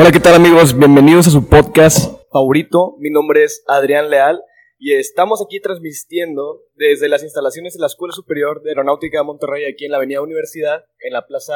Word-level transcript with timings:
Hola, 0.00 0.12
¿qué 0.12 0.20
tal 0.20 0.34
amigos? 0.34 0.78
Bienvenidos 0.78 1.28
a 1.28 1.30
su 1.30 1.46
podcast 1.46 2.24
favorito. 2.32 2.96
Mi 3.00 3.10
nombre 3.10 3.44
es 3.44 3.62
Adrián 3.68 4.08
Leal 4.08 4.42
y 4.78 4.94
estamos 4.94 5.44
aquí 5.44 5.60
transmitiendo 5.60 6.62
desde 6.74 7.10
las 7.10 7.22
instalaciones 7.22 7.74
de 7.74 7.80
la 7.80 7.86
Escuela 7.88 8.14
Superior 8.14 8.62
de 8.62 8.70
Aeronáutica 8.70 9.18
de 9.18 9.24
Monterrey, 9.24 9.66
aquí 9.70 9.84
en 9.84 9.90
la 9.90 9.98
Avenida 9.98 10.22
Universidad, 10.22 10.86
en 11.00 11.12
la 11.12 11.26
Plaza 11.26 11.52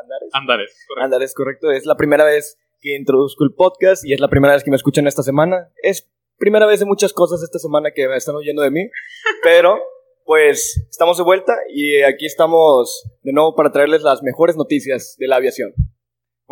Andares. 0.00 0.30
Andares, 0.32 0.86
correcto. 0.88 1.04
Andares, 1.04 1.34
correcto. 1.34 1.70
Es 1.72 1.84
la 1.84 1.94
primera 1.98 2.24
vez 2.24 2.58
que 2.80 2.96
introduzco 2.96 3.44
el 3.44 3.52
podcast 3.52 4.02
y 4.06 4.14
es 4.14 4.20
la 4.20 4.28
primera 4.28 4.54
vez 4.54 4.64
que 4.64 4.70
me 4.70 4.76
escuchan 4.76 5.06
esta 5.06 5.22
semana. 5.22 5.70
Es 5.82 6.10
primera 6.38 6.64
vez 6.64 6.80
de 6.80 6.86
muchas 6.86 7.12
cosas 7.12 7.42
esta 7.42 7.58
semana 7.58 7.90
que 7.90 8.08
me 8.08 8.16
están 8.16 8.34
oyendo 8.34 8.62
de 8.62 8.70
mí, 8.70 8.88
pero 9.42 9.78
pues 10.24 10.86
estamos 10.88 11.18
de 11.18 11.24
vuelta 11.24 11.52
y 11.68 12.00
aquí 12.00 12.24
estamos 12.24 13.04
de 13.22 13.34
nuevo 13.34 13.54
para 13.54 13.72
traerles 13.72 14.00
las 14.00 14.22
mejores 14.22 14.56
noticias 14.56 15.16
de 15.18 15.28
la 15.28 15.36
aviación. 15.36 15.74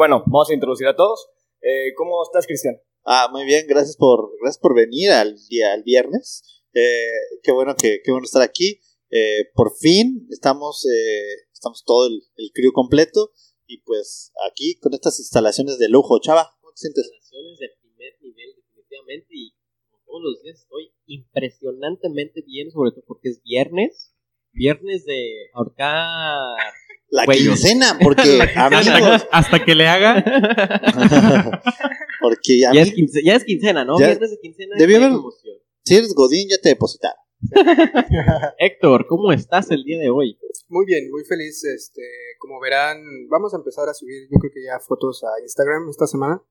Bueno, 0.03 0.25
vamos 0.27 0.51
a 0.51 0.55
introducir 0.55 0.89
a 0.89 0.97
todos. 0.97 1.29
Eh, 1.61 1.95
¿Cómo 1.95 2.25
estás, 2.25 2.45
Cristian? 2.49 2.75
Ah, 3.05 3.29
muy 3.31 3.45
bien, 3.45 3.69
gracias 3.69 3.97
por, 3.97 4.33
gracias 4.41 4.59
por 4.59 4.75
venir 4.75 5.13
al 5.13 5.37
día, 5.49 5.75
al 5.75 5.85
viernes. 5.85 6.43
Eh, 6.75 7.39
qué 7.41 7.53
bueno 7.53 7.77
que, 7.77 8.01
qué 8.03 8.11
bueno 8.11 8.25
estar 8.25 8.43
aquí. 8.43 8.81
Eh, 9.11 9.47
por 9.55 9.71
fin 9.77 10.27
estamos, 10.31 10.85
eh, 10.87 11.47
estamos 11.53 11.85
todo 11.87 12.09
el, 12.09 12.21
el 12.35 12.51
crew 12.53 12.73
completo 12.73 13.31
y 13.65 13.83
pues 13.83 14.33
aquí 14.51 14.77
con 14.81 14.93
estas 14.93 15.21
instalaciones 15.21 15.79
de 15.79 15.89
lujo. 15.89 16.19
Chava, 16.19 16.51
¿cómo 16.61 16.73
te 16.73 16.81
sientes? 16.81 17.05
instalaciones 17.05 17.59
de 17.61 17.69
primer 17.81 18.13
nivel 18.23 18.57
definitivamente 18.57 19.29
y 19.31 19.55
como 19.89 20.03
todos 20.05 20.21
los 20.25 20.43
días 20.43 20.63
estoy 20.63 20.93
impresionantemente 21.07 22.43
bien, 22.45 22.73
sobre 22.73 22.91
todo 22.91 23.05
porque 23.07 23.29
es 23.29 23.41
viernes, 23.45 24.17
viernes 24.51 25.05
de 25.05 25.49
ahorcar 25.55 26.59
La 27.15 27.27
Güey, 27.27 27.41
quincena, 27.41 27.99
porque 28.03 28.41
amigos, 28.57 28.87
Hasta, 28.97 29.29
hasta 29.33 29.65
que 29.65 29.75
le 29.75 29.87
haga. 29.87 30.25
porque 32.23 32.59
ya, 32.59 32.71
es 32.73 32.93
quincena, 32.93 33.23
ya 33.25 33.37
es 33.37 33.45
quincena, 33.45 33.85
¿no? 33.85 33.99
Ya- 34.01 34.07
viernes 34.07 34.31
de 34.31 34.39
quincena. 34.41 34.77
Debió 34.79 34.97
haber- 34.97 35.11
emoción. 35.11 35.57
si 35.85 35.95
eres 35.97 36.15
Godín 36.15 36.49
ya 36.49 36.57
te 36.63 36.71
depositaron. 36.71 37.19
Héctor, 38.59 39.07
¿cómo 39.09 39.31
estás 39.33 39.71
el 39.71 39.85
día 39.85 39.99
de 39.99 40.09
hoy? 40.09 40.39
Muy 40.69 40.87
bien, 40.87 41.11
muy 41.11 41.23
feliz. 41.25 41.63
Este, 41.65 42.01
como 42.39 42.59
verán, 42.61 42.97
vamos 43.29 43.53
a 43.53 43.59
empezar 43.59 43.89
a 43.89 43.95
subir, 43.95 44.23
yo 44.31 44.39
creo 44.39 44.51
que 44.55 44.65
ya 44.65 44.79
fotos 44.81 45.23
a 45.25 45.43
Instagram 45.43 45.89
esta 45.91 46.07
semana. 46.07 46.43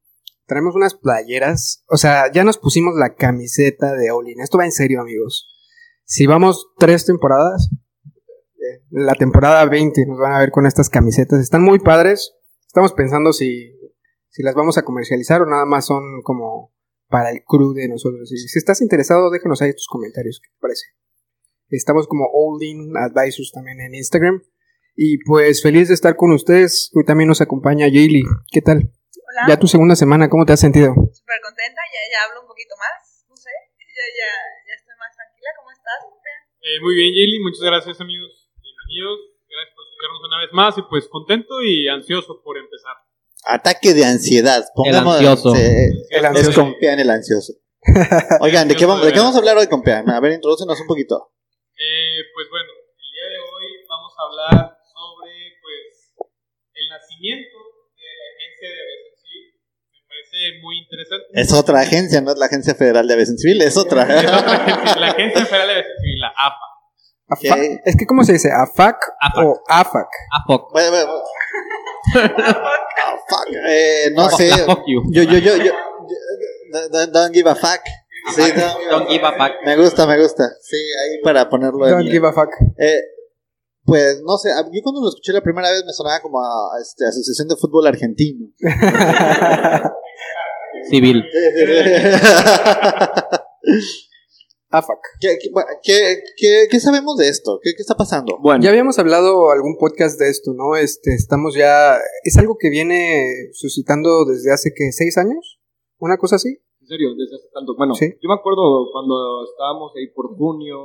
Traemos 0.45 0.75
unas 0.75 0.93
playeras, 0.95 1.83
o 1.87 1.97
sea, 1.97 2.31
ya 2.31 2.43
nos 2.43 2.57
pusimos 2.59 2.93
la 2.99 3.15
camiseta 3.15 3.95
de 3.95 4.11
Olin. 4.11 4.41
Esto 4.41 4.57
va 4.59 4.65
en 4.65 4.71
serio, 4.73 5.01
amigos. 5.01 5.47
Si 6.03 6.25
vamos 6.27 6.67
tres 6.77 7.05
temporadas, 7.05 7.69
la 8.89 9.13
temporada 9.15 9.65
20 9.65 10.05
nos 10.07 10.19
van 10.19 10.33
a 10.33 10.39
ver 10.39 10.51
con 10.51 10.65
estas 10.65 10.89
camisetas. 10.89 11.39
Están 11.39 11.63
muy 11.63 11.79
padres. 11.79 12.33
Estamos 12.65 12.93
pensando 12.93 13.33
si, 13.33 13.73
si 14.29 14.43
las 14.43 14.55
vamos 14.55 14.77
a 14.77 14.83
comercializar 14.83 15.41
o 15.41 15.45
nada 15.45 15.65
más 15.65 15.85
son 15.85 16.21
como 16.23 16.73
para 17.09 17.31
el 17.31 17.43
crew 17.45 17.73
de 17.73 17.87
nosotros. 17.89 18.31
Y 18.31 18.37
si 18.37 18.57
estás 18.57 18.81
interesado, 18.81 19.29
déjanos 19.29 19.61
ahí 19.61 19.73
tus 19.73 19.87
comentarios, 19.87 20.39
¿qué 20.41 20.49
te 20.49 20.59
parece? 20.59 20.85
Estamos 21.69 22.07
como 22.07 22.25
Holding 22.31 22.93
Advisors 22.97 23.51
también 23.53 23.79
en 23.81 23.95
Instagram. 23.95 24.41
Y 24.95 25.17
pues 25.23 25.61
feliz 25.61 25.87
de 25.87 25.93
estar 25.93 26.15
con 26.15 26.31
ustedes. 26.33 26.91
Hoy 26.93 27.05
también 27.05 27.27
nos 27.27 27.41
acompaña 27.41 27.87
Jaylee. 27.87 28.23
¿Qué 28.51 28.61
tal? 28.61 28.77
Hola, 28.77 29.47
Ya 29.47 29.59
tu 29.59 29.67
segunda 29.67 29.95
semana, 29.95 30.29
¿cómo 30.29 30.45
te 30.45 30.53
has 30.53 30.59
sentido? 30.59 30.91
súper 30.91 31.39
contenta, 31.43 31.81
ya, 31.87 32.01
ya 32.11 32.19
hablo 32.27 32.41
un 32.41 32.47
poquito 32.47 32.75
más, 32.75 33.23
no 33.29 33.35
sé, 33.37 33.47
ya, 33.79 34.07
ya, 34.19 34.31
ya 34.67 34.73
estoy 34.75 34.95
más 34.99 35.15
tranquila. 35.15 35.49
¿Cómo 35.55 35.71
estás? 35.71 35.99
Eh, 36.61 36.79
muy 36.83 36.95
bien, 36.95 37.11
Jaylee. 37.15 37.39
Muchas 37.39 37.63
gracias, 37.63 38.01
amigos. 38.01 38.40
Bienvenidos. 38.91 39.19
Gracias 39.47 39.75
por 39.75 39.83
escucharnos 39.87 40.21
una 40.27 40.37
vez 40.43 40.51
más. 40.51 40.77
Y 40.77 40.81
pues 40.89 41.07
contento 41.07 41.61
y 41.63 41.87
ansioso 41.87 42.41
por 42.43 42.57
empezar. 42.57 42.95
Ataque 43.45 43.93
de 43.93 44.03
ansiedad. 44.05 44.65
Pongamos, 44.75 45.15
ansioso. 45.15 45.55
eh, 45.55 45.91
El 46.09 46.19
es 46.19 46.25
ansioso. 46.25 46.61
Compean 46.61 46.99
el 46.99 47.09
ansioso. 47.09 47.53
Oigan, 48.41 48.67
¿de 48.67 48.75
qué, 48.75 48.85
vamos, 48.85 49.05
¿de 49.05 49.11
qué 49.13 49.19
vamos 49.19 49.35
a 49.35 49.39
hablar 49.39 49.57
hoy, 49.57 49.67
Compean? 49.67 50.09
A 50.09 50.19
ver, 50.19 50.33
introdúcenos 50.33 50.79
un 50.79 50.87
poquito. 50.87 51.31
Eh, 51.73 52.19
pues 52.35 52.47
bueno, 52.51 52.69
el 52.69 53.09
día 53.15 53.27
de 53.31 53.39
hoy 53.39 53.65
vamos 53.89 54.13
a 54.13 54.21
hablar 54.27 54.77
sobre 54.85 55.31
pues 55.63 56.13
el 56.75 56.89
nacimiento 56.89 57.57
de 57.95 58.09
la 58.11 58.27
agencia 58.35 58.67
de 58.69 58.75
aviación 58.75 59.15
civil. 59.23 59.45
Me 59.89 60.01
parece 60.05 60.61
muy 60.61 60.77
interesante. 60.77 61.25
Es 61.33 61.53
otra 61.53 61.79
agencia, 61.79 62.21
no 62.21 62.31
es 62.33 62.37
la 62.37 62.45
Agencia 62.45 62.75
Federal 62.75 63.07
de 63.07 63.13
Aviación 63.15 63.37
Civil, 63.39 63.61
es 63.63 63.77
otra. 63.77 64.03
Es 64.03 64.25
otra 64.29 64.53
agencia, 64.53 64.95
la 64.99 65.07
Agencia 65.07 65.45
Federal 65.47 65.67
de 65.67 65.73
Aviación. 65.73 65.90
Es 67.85 67.95
que, 67.95 68.05
¿cómo 68.05 68.23
se 68.23 68.33
dice? 68.33 68.49
¿AFAC 68.51 68.97
AFAC. 69.21 69.45
o 69.45 69.63
AFAC? 69.67 70.07
Fuck. 70.47 70.71
Bueno, 70.71 70.91
bueno. 70.91 71.11
Eh, 73.67 74.11
no 74.13 74.29
sé. 74.29 74.49
Yo, 74.49 74.67
yo, 75.09 75.23
yo, 75.23 75.37
yo. 75.37 75.55
yo- 75.55 75.71
Don't, 76.91 77.11
don't 77.13 77.33
give 77.33 77.49
a 77.49 77.55
fuck. 77.55 77.81
Sí, 78.35 78.41
don't, 78.51 78.89
Don't 78.89 79.07
give 79.09 79.25
a 79.25 79.31
fuck. 79.31 79.51
Me 79.65 79.75
gusta, 79.77 80.05
me 80.05 80.21
gusta. 80.21 80.49
Sí, 80.61 80.75
ahí 80.77 81.21
para 81.23 81.49
ponerlo 81.49 81.85
en. 81.87 81.93
Don't 81.93 82.09
give 82.09 82.27
a 82.27 82.33
fuck. 82.33 82.49
Eh, 82.77 83.01
pues 83.83 84.21
no 84.25 84.37
sé, 84.37 84.49
yo 84.71 84.81
cuando 84.83 85.01
lo 85.01 85.09
escuché 85.09 85.33
la 85.33 85.41
primera 85.41 85.69
vez 85.71 85.83
me 85.85 85.91
sonaba 85.93 86.21
como 86.21 86.39
a, 86.39 86.75
a, 86.75 86.81
este, 86.81 87.05
Asociación 87.05 87.47
de 87.47 87.55
Fútbol 87.55 87.87
Argentino. 87.87 88.47
Civil. 90.89 91.23
AFAC. 94.71 94.99
¿Qué, 95.19 95.37
qué, 95.41 95.49
qué, 95.83 96.23
qué- 96.37 96.67
qué 96.69 96.79
sabemos 96.79 97.17
de 97.17 97.27
esto? 97.29 97.59
¿Qué, 97.61 97.71
qué 97.75 97.81
está 97.81 97.95
pasando? 97.95 98.37
Bueno, 98.41 98.63
Ya 98.63 98.69
habíamos 98.69 98.97
hablado 98.99 99.51
algún 99.51 99.77
podcast 99.77 100.19
de 100.19 100.29
esto, 100.29 100.53
¿no? 100.53 100.75
Este, 100.75 101.13
estamos 101.13 101.55
ya. 101.55 101.97
Es 102.23 102.37
algo 102.37 102.55
que 102.59 102.69
viene 102.69 103.49
suscitando 103.53 104.25
desde 104.25 104.51
hace 104.53 104.71
que 104.75 104.91
seis 104.91 105.17
años, 105.17 105.59
una 105.99 106.17
cosa 106.17 106.37
así. 106.37 106.57
en 106.81 106.87
serio, 106.87 107.09
desde 107.15 107.35
hace 107.35 107.47
tanto. 107.53 107.75
Bueno, 107.77 107.93
Sí. 107.95 108.07
yo 108.21 108.27
me 108.29 108.35
acuerdo 108.35 108.87
cuando 108.91 109.43
estábamos 109.51 109.91
ahí 109.97 110.07
por 110.07 110.35
junio, 110.35 110.79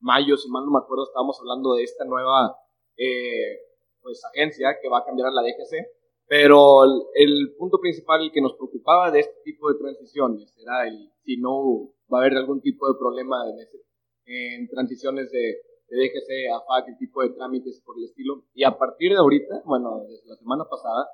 mayo, 0.00 0.36
si 0.36 0.48
mal 0.48 0.64
no 0.64 0.70
me 0.72 0.78
acuerdo, 0.78 1.04
estábamos 1.04 1.36
hablando 1.40 1.74
de 1.74 1.82
esta 1.84 2.04
nueva 2.04 2.56
eh, 2.96 3.60
pues, 4.02 4.22
agencia 4.32 4.76
que 4.80 4.88
va 4.88 4.98
a 5.00 5.04
cambiar 5.04 5.28
a 5.28 5.32
la 5.32 5.42
DGC. 5.42 5.84
Pero 6.28 6.82
el, 6.84 6.90
el 7.14 7.54
punto 7.56 7.78
principal 7.80 8.30
que 8.32 8.40
nos 8.40 8.54
preocupaba 8.54 9.10
de 9.10 9.20
este 9.20 9.40
tipo 9.44 9.68
de 9.72 9.78
transiciones 9.78 10.52
era 10.60 10.88
el 10.88 11.10
si 11.24 11.36
no 11.38 11.90
va 12.12 12.18
a 12.18 12.20
haber 12.22 12.36
algún 12.36 12.60
tipo 12.60 12.86
de 12.90 12.98
problema 12.98 13.36
en, 13.48 13.60
ese- 13.60 13.84
en 14.26 14.68
transiciones 14.68 15.30
de, 15.30 15.38
de 15.88 15.96
DGC 15.96 16.50
a 16.52 16.60
FAC, 16.66 16.88
el 16.88 16.98
tipo 16.98 17.22
de 17.22 17.30
trámites 17.30 17.80
por 17.84 17.96
el 17.98 18.04
estilo. 18.04 18.44
Y 18.54 18.64
a 18.64 18.76
partir 18.76 19.12
de 19.12 19.18
ahorita, 19.18 19.62
bueno, 19.64 20.02
desde 20.08 20.28
la 20.28 20.36
semana 20.36 20.64
pasada, 20.68 21.06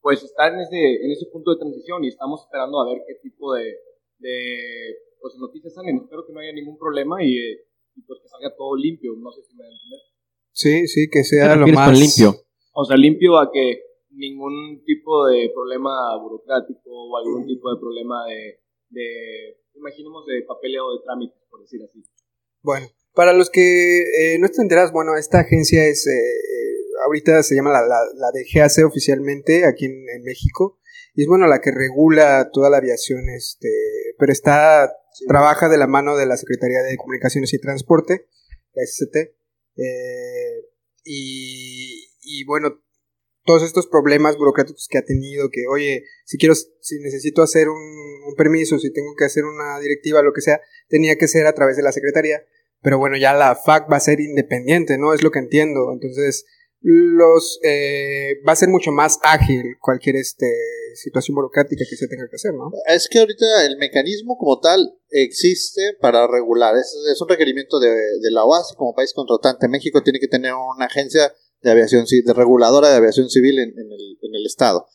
pues 0.00 0.22
está 0.24 0.48
en 0.48 0.60
ese, 0.60 1.04
en 1.04 1.10
ese 1.12 1.26
punto 1.32 1.52
de 1.52 1.58
transición 1.58 2.02
y 2.04 2.08
estamos 2.08 2.42
esperando 2.42 2.80
a 2.80 2.86
ver 2.88 3.02
qué 3.06 3.14
tipo 3.22 3.54
de, 3.54 3.76
de 4.18 4.96
pues, 5.20 5.34
noticias 5.38 5.74
salen. 5.74 5.98
Espero 5.98 6.26
que 6.26 6.32
no 6.32 6.40
haya 6.40 6.52
ningún 6.52 6.78
problema 6.78 7.22
y, 7.22 7.30
y, 7.36 8.02
pues 8.06 8.18
que 8.22 8.28
salga 8.28 8.54
todo 8.56 8.74
limpio. 8.76 9.12
No 9.16 9.30
sé 9.30 9.42
si 9.42 9.54
me 9.54 9.62
van 9.62 9.70
a 9.70 9.74
entender. 9.74 10.00
Sí, 10.52 10.86
sí, 10.88 11.06
que 11.10 11.20
¿Qué 11.20 11.24
sea 11.24 11.54
lo 11.56 11.66
más. 11.68 11.98
limpio? 11.98 12.34
O 12.72 12.84
sea, 12.84 12.96
limpio 12.96 13.38
a 13.38 13.50
que 13.52 13.82
ningún 14.18 14.82
tipo 14.84 15.26
de 15.26 15.50
problema 15.54 16.18
burocrático 16.20 16.90
o 16.90 17.16
algún 17.16 17.46
tipo 17.46 17.72
de 17.72 17.80
problema 17.80 18.26
de, 18.26 18.60
de 18.90 19.56
imaginemos, 19.74 20.26
de 20.26 20.42
papeleo 20.42 20.92
de 20.92 21.04
trámites, 21.04 21.38
por 21.48 21.60
decir 21.60 21.80
así. 21.82 22.04
Bueno, 22.62 22.88
para 23.14 23.32
los 23.32 23.48
que 23.48 24.02
eh, 24.02 24.38
no 24.38 24.46
estén 24.46 24.64
enterados, 24.64 24.92
bueno, 24.92 25.16
esta 25.16 25.40
agencia 25.40 25.86
es, 25.86 26.06
eh, 26.06 26.18
eh, 26.18 27.04
ahorita 27.06 27.42
se 27.42 27.54
llama 27.54 27.70
la, 27.70 27.82
la, 27.82 28.00
la 28.14 28.30
de 28.32 28.44
GAC 28.52 28.84
oficialmente 28.84 29.64
aquí 29.64 29.86
en, 29.86 30.08
en 30.08 30.22
México, 30.24 30.80
y 31.14 31.22
es 31.22 31.28
bueno 31.28 31.46
la 31.46 31.60
que 31.60 31.70
regula 31.70 32.50
toda 32.52 32.70
la 32.70 32.78
aviación, 32.78 33.28
este, 33.30 33.68
pero 34.18 34.32
está, 34.32 34.92
trabaja 35.26 35.68
de 35.68 35.78
la 35.78 35.86
mano 35.86 36.16
de 36.16 36.26
la 36.26 36.36
Secretaría 36.36 36.82
de 36.82 36.96
Comunicaciones 36.96 37.54
y 37.54 37.60
Transporte, 37.60 38.26
la 38.74 38.82
SCT, 38.84 39.16
eh, 39.76 40.64
y, 41.04 42.08
y 42.20 42.44
bueno, 42.44 42.82
todos 43.48 43.62
estos 43.62 43.86
problemas 43.86 44.36
burocráticos 44.36 44.88
que 44.90 44.98
ha 44.98 45.06
tenido, 45.06 45.48
que 45.50 45.66
oye, 45.72 46.04
si 46.26 46.36
quiero, 46.36 46.54
si 46.54 46.98
necesito 47.00 47.40
hacer 47.40 47.70
un, 47.70 47.78
un 47.78 48.34
permiso, 48.36 48.78
si 48.78 48.92
tengo 48.92 49.14
que 49.16 49.24
hacer 49.24 49.44
una 49.44 49.80
directiva, 49.80 50.20
lo 50.20 50.34
que 50.34 50.42
sea, 50.42 50.60
tenía 50.88 51.16
que 51.16 51.28
ser 51.28 51.46
a 51.46 51.54
través 51.54 51.78
de 51.78 51.82
la 51.82 51.92
secretaría, 51.92 52.42
pero 52.82 52.98
bueno, 52.98 53.16
ya 53.16 53.32
la 53.32 53.54
FAC 53.56 53.90
va 53.90 53.96
a 53.96 54.00
ser 54.00 54.20
independiente, 54.20 54.98
¿no? 54.98 55.14
Es 55.14 55.22
lo 55.22 55.30
que 55.30 55.38
entiendo. 55.38 55.90
Entonces, 55.94 56.44
los 56.82 57.58
eh, 57.64 58.34
va 58.46 58.52
a 58.52 58.56
ser 58.56 58.68
mucho 58.68 58.92
más 58.92 59.18
ágil 59.22 59.62
cualquier 59.80 60.16
este 60.16 60.46
situación 60.94 61.34
burocrática 61.34 61.86
que 61.88 61.96
se 61.96 62.06
tenga 62.06 62.28
que 62.28 62.36
hacer, 62.36 62.52
¿no? 62.52 62.70
Es 62.86 63.08
que 63.08 63.18
ahorita 63.18 63.64
el 63.64 63.78
mecanismo 63.78 64.36
como 64.36 64.60
tal 64.60 64.94
existe 65.08 65.80
para 66.02 66.26
regular. 66.26 66.76
Es, 66.76 66.94
es 67.10 67.18
un 67.22 67.28
requerimiento 67.30 67.80
de, 67.80 67.88
de 67.88 68.30
la 68.30 68.44
OASI 68.44 68.74
como 68.76 68.94
país 68.94 69.14
contratante. 69.14 69.68
México 69.68 70.02
tiene 70.02 70.20
que 70.20 70.28
tener 70.28 70.52
una 70.52 70.84
agencia 70.84 71.32
de 71.62 71.70
aviación 71.70 72.06
ci- 72.06 72.24
de 72.24 72.32
reguladora 72.34 72.88
de 72.90 72.96
aviación 72.96 73.28
civil 73.30 73.58
en, 73.58 73.70
en 73.70 73.92
el, 73.92 74.18
en 74.22 74.34
el 74.34 74.46
estado. 74.46 74.86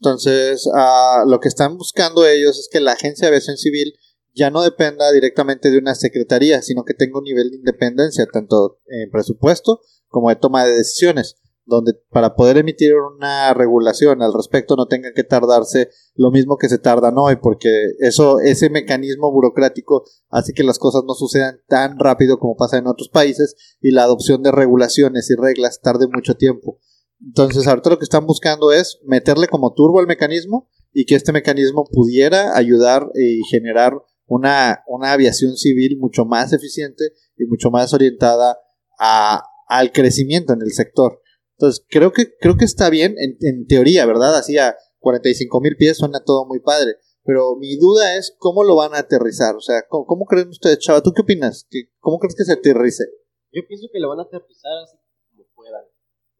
Entonces, 0.00 0.68
ah, 0.74 1.24
lo 1.26 1.38
que 1.40 1.48
están 1.48 1.76
buscando 1.78 2.26
ellos 2.26 2.58
es 2.58 2.68
que 2.70 2.80
la 2.80 2.92
agencia 2.92 3.26
de 3.26 3.28
aviación 3.36 3.56
civil 3.56 3.94
ya 4.34 4.50
no 4.50 4.62
dependa 4.62 5.12
directamente 5.12 5.70
de 5.70 5.78
una 5.78 5.94
secretaría, 5.94 6.62
sino 6.62 6.84
que 6.84 6.94
tenga 6.94 7.18
un 7.18 7.24
nivel 7.24 7.50
de 7.50 7.56
independencia, 7.58 8.26
tanto 8.32 8.80
en 8.86 9.10
presupuesto 9.10 9.80
como 10.08 10.30
de 10.30 10.36
toma 10.36 10.66
de 10.66 10.72
decisiones, 10.72 11.36
donde 11.64 11.94
para 12.10 12.34
poder 12.34 12.58
emitir 12.58 12.94
una 12.94 13.54
regulación 13.54 14.22
al 14.22 14.32
respecto 14.32 14.74
no 14.76 14.86
tengan 14.86 15.12
que 15.14 15.24
tardarse 15.24 15.88
lo 16.14 16.30
mismo 16.30 16.56
que 16.58 16.68
se 16.68 16.78
tardan 16.78 17.14
hoy, 17.16 17.36
porque 17.36 17.68
eso, 18.00 18.40
ese 18.40 18.70
mecanismo 18.70 19.30
burocrático 19.30 20.04
hace 20.28 20.52
que 20.52 20.64
las 20.64 20.78
cosas 20.78 21.02
no 21.06 21.14
sucedan 21.14 21.60
tan 21.68 21.98
rápido 21.98 22.38
como 22.38 22.56
pasa 22.56 22.78
en 22.78 22.86
otros 22.86 23.08
países 23.08 23.54
y 23.80 23.92
la 23.92 24.04
adopción 24.04 24.42
de 24.42 24.52
regulaciones 24.52 25.30
y 25.30 25.34
reglas 25.40 25.80
tarde 25.80 26.08
mucho 26.12 26.34
tiempo. 26.34 26.78
Entonces, 27.24 27.68
ahorita 27.68 27.90
lo 27.90 27.98
que 27.98 28.04
están 28.04 28.26
buscando 28.26 28.72
es 28.72 28.98
meterle 29.04 29.46
como 29.46 29.72
turbo 29.72 30.00
al 30.00 30.08
mecanismo 30.08 30.68
y 30.92 31.06
que 31.06 31.14
este 31.14 31.32
mecanismo 31.32 31.84
pudiera 31.90 32.56
ayudar 32.56 33.08
y 33.14 33.42
generar 33.44 33.94
una, 34.26 34.82
una 34.88 35.12
aviación 35.12 35.56
civil 35.56 35.98
mucho 35.98 36.24
más 36.24 36.52
eficiente 36.52 37.04
y 37.36 37.44
mucho 37.44 37.70
más 37.70 37.94
orientada 37.94 38.58
a, 38.98 39.42
al 39.68 39.92
crecimiento 39.92 40.52
en 40.52 40.62
el 40.62 40.72
sector. 40.72 41.21
Entonces, 41.58 41.84
creo 41.88 42.12
que, 42.12 42.34
creo 42.40 42.56
que 42.56 42.64
está 42.64 42.90
bien 42.90 43.14
en, 43.18 43.66
teoría, 43.66 44.06
¿verdad? 44.06 44.36
Así 44.36 44.58
a 44.58 44.76
45 44.98 45.60
mil 45.60 45.76
pies 45.76 45.98
suena 45.98 46.24
todo 46.24 46.46
muy 46.46 46.60
padre. 46.60 46.96
Pero 47.24 47.54
mi 47.56 47.76
duda 47.76 48.16
es 48.16 48.34
cómo 48.38 48.64
lo 48.64 48.74
van 48.74 48.94
a 48.94 48.98
aterrizar. 48.98 49.54
O 49.54 49.60
sea, 49.60 49.82
¿cómo, 49.88 50.24
creen 50.26 50.48
ustedes, 50.48 50.78
Chava? 50.78 51.02
¿Tú 51.02 51.12
qué 51.12 51.22
opinas? 51.22 51.66
¿Qué- 51.70 51.88
¿Cómo 52.00 52.18
crees 52.18 52.34
que 52.34 52.44
se 52.44 52.52
aterrice? 52.52 53.04
Yo 53.52 53.62
pienso 53.68 53.86
que 53.92 54.00
lo 54.00 54.08
van 54.08 54.18
a 54.18 54.22
aterrizar 54.22 54.72
así 54.82 54.96
como 55.30 55.46
puedan. 55.54 55.84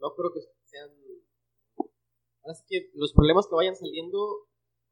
No 0.00 0.14
creo 0.16 0.32
que 0.34 0.40
sean. 0.64 0.90
Así 2.44 2.64
que 2.68 2.90
los 2.94 3.12
problemas 3.12 3.46
que 3.46 3.54
vayan 3.54 3.76
saliendo, 3.76 4.18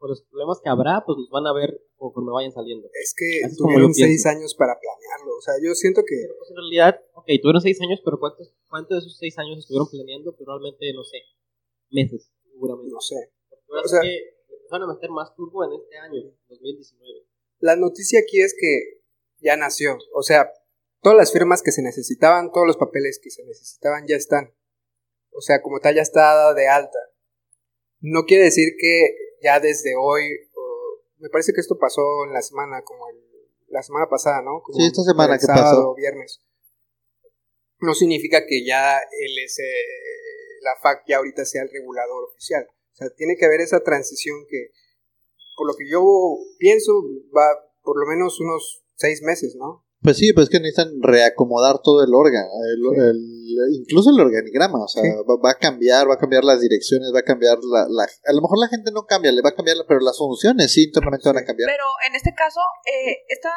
o 0.00 0.08
los 0.08 0.23
problemas 0.23 0.58
que 0.64 0.70
habrá, 0.70 1.05
pues 1.05 1.19
los 1.19 1.29
van 1.29 1.47
a 1.47 1.52
ver 1.52 1.76
conforme 1.97 2.32
vayan 2.32 2.52
saliendo. 2.52 2.88
Es 2.97 3.12
que 3.14 3.44
Así 3.44 3.56
tuvieron 3.56 3.93
seis 3.93 4.25
años 4.25 4.55
para 4.56 4.73
planearlo. 4.81 5.37
O 5.37 5.43
sea, 5.43 5.55
yo 5.62 5.75
siento 5.76 6.00
que 6.08 6.17
Pero 6.25 6.35
pues 6.41 6.50
en 6.50 6.56
realidad, 6.56 7.00
ok, 7.12 7.29
tuvieron 7.41 7.61
seis 7.61 7.79
años, 7.85 8.00
pero 8.02 8.19
¿cuántos, 8.19 8.56
cuántos 8.69 8.97
de 8.97 8.99
esos 9.05 9.19
seis 9.19 9.37
años 9.38 9.58
estuvieron 9.61 9.88
planeando? 9.93 10.35
Pues 10.35 10.47
realmente, 10.49 10.93
no 10.97 11.05
sé, 11.05 11.20
meses, 11.93 12.32
seguramente. 12.43 12.93
no 12.93 13.00
sé. 13.00 13.31
Porque 13.49 13.85
o 13.85 13.88
sea- 13.88 14.00
que 14.00 14.41
a 14.73 14.87
meter 14.87 15.11
más 15.11 15.35
turbo 15.35 15.64
en 15.64 15.73
este 15.73 15.99
año, 15.99 16.32
2019. 16.49 17.26
La 17.58 17.76
noticia 17.76 18.20
aquí 18.20 18.41
es 18.41 18.55
que 18.58 19.02
ya 19.41 19.56
nació. 19.56 19.99
O 20.14 20.23
sea, 20.23 20.50
todas 21.02 21.19
las 21.19 21.32
firmas 21.32 21.62
que 21.62 21.73
se 21.73 21.82
necesitaban, 21.82 22.52
todos 22.52 22.67
los 22.67 22.76
papeles 22.76 23.20
que 23.23 23.31
se 23.31 23.44
necesitaban 23.44 24.06
ya 24.06 24.17
están. 24.17 24.55
O 25.32 25.41
sea, 25.41 25.61
como 25.61 25.81
tal 25.81 25.94
ya 25.94 26.02
está 26.02 26.20
dada 26.20 26.55
de 26.55 26.69
alta. 26.69 26.99
No 28.00 28.25
quiere 28.25 28.44
decir 28.44 28.75
que 28.79 29.30
ya 29.43 29.61
desde 29.61 29.95
hoy, 29.97 30.23
o- 30.55 31.01
me 31.19 31.29
parece 31.29 31.53
que 31.53 31.61
esto 31.61 31.79
pasó 31.79 32.03
en 32.27 32.33
la 32.33 32.43
semana, 32.43 32.83
como 32.83 33.09
el- 33.11 33.25
la 33.69 33.83
semana 33.83 34.09
pasada, 34.09 34.43
¿no? 34.43 34.63
Como 34.63 34.79
Sí, 34.79 34.87
esta 34.87 35.03
semana 35.03 35.35
el 35.35 35.41
que 35.41 35.47
sábado 35.47 35.65
pasó. 35.65 35.95
viernes. 35.95 36.41
No 37.81 37.95
significa 37.95 38.45
que 38.47 38.65
ya 38.65 38.99
él 38.99 39.39
es, 39.45 39.59
eh, 39.59 40.61
la 40.63 40.77
FAC 40.81 41.05
ya 41.09 41.17
ahorita 41.19 41.45
sea 41.45 41.63
el 41.63 41.71
regulador 41.71 42.25
oficial. 42.25 42.67
O 42.93 42.97
sea, 42.97 43.09
tiene 43.17 43.37
que 43.37 43.47
haber 43.47 43.61
esa 43.61 43.81
transición 43.81 44.37
que, 44.49 44.71
por 45.57 45.67
lo 45.67 45.75
que 45.77 45.89
yo 45.91 46.03
pienso, 46.59 46.93
va 47.35 47.47
por 47.83 47.99
lo 47.99 48.07
menos 48.07 48.39
unos 48.41 48.85
seis 48.97 49.23
meses, 49.23 49.55
¿no? 49.57 49.87
Pues 50.02 50.17
sí, 50.17 50.32
pues 50.32 50.44
es 50.44 50.50
que 50.50 50.61
necesitan 50.61 50.88
reacomodar 51.02 51.81
todo 51.85 52.02
el 52.02 52.14
órgano, 52.14 52.49
el- 52.73 53.00
el- 53.05 53.75
incluso 53.85 54.08
el 54.11 54.20
organigrama, 54.20 54.82
o 54.85 54.88
sea, 54.88 55.02
Sí. 55.02 55.08
va, 55.29 55.37
va 55.44 55.50
a 55.52 55.58
cambiar, 55.58 56.08
va 56.08 56.14
a 56.14 56.19
cambiar 56.19 56.43
las 56.44 56.61
direcciones, 56.61 57.12
va 57.14 57.20
a 57.20 57.23
cambiar 57.29 57.58
la, 57.61 57.85
la- 57.88 58.05
a 58.08 58.32
lo 58.32 58.41
mejor 58.41 58.58
la 58.58 58.69
gente 58.69 58.93
no 58.93 59.05
cambia, 59.05 59.31
le 59.32 59.43
va 59.43 59.50
a 59.50 59.55
cambiar, 59.55 59.76
la- 59.76 59.85
pero 59.87 60.00
las 60.00 60.17
funciones 60.17 60.73
sí 60.73 60.85
internamente 60.85 61.29
van 61.29 61.38
a 61.38 61.44
cambiar. 61.44 61.69
Pero 61.69 61.85
en 62.08 62.14
este 62.17 62.32
caso, 62.35 62.61
eh, 62.88 63.19
¿esta 63.29 63.50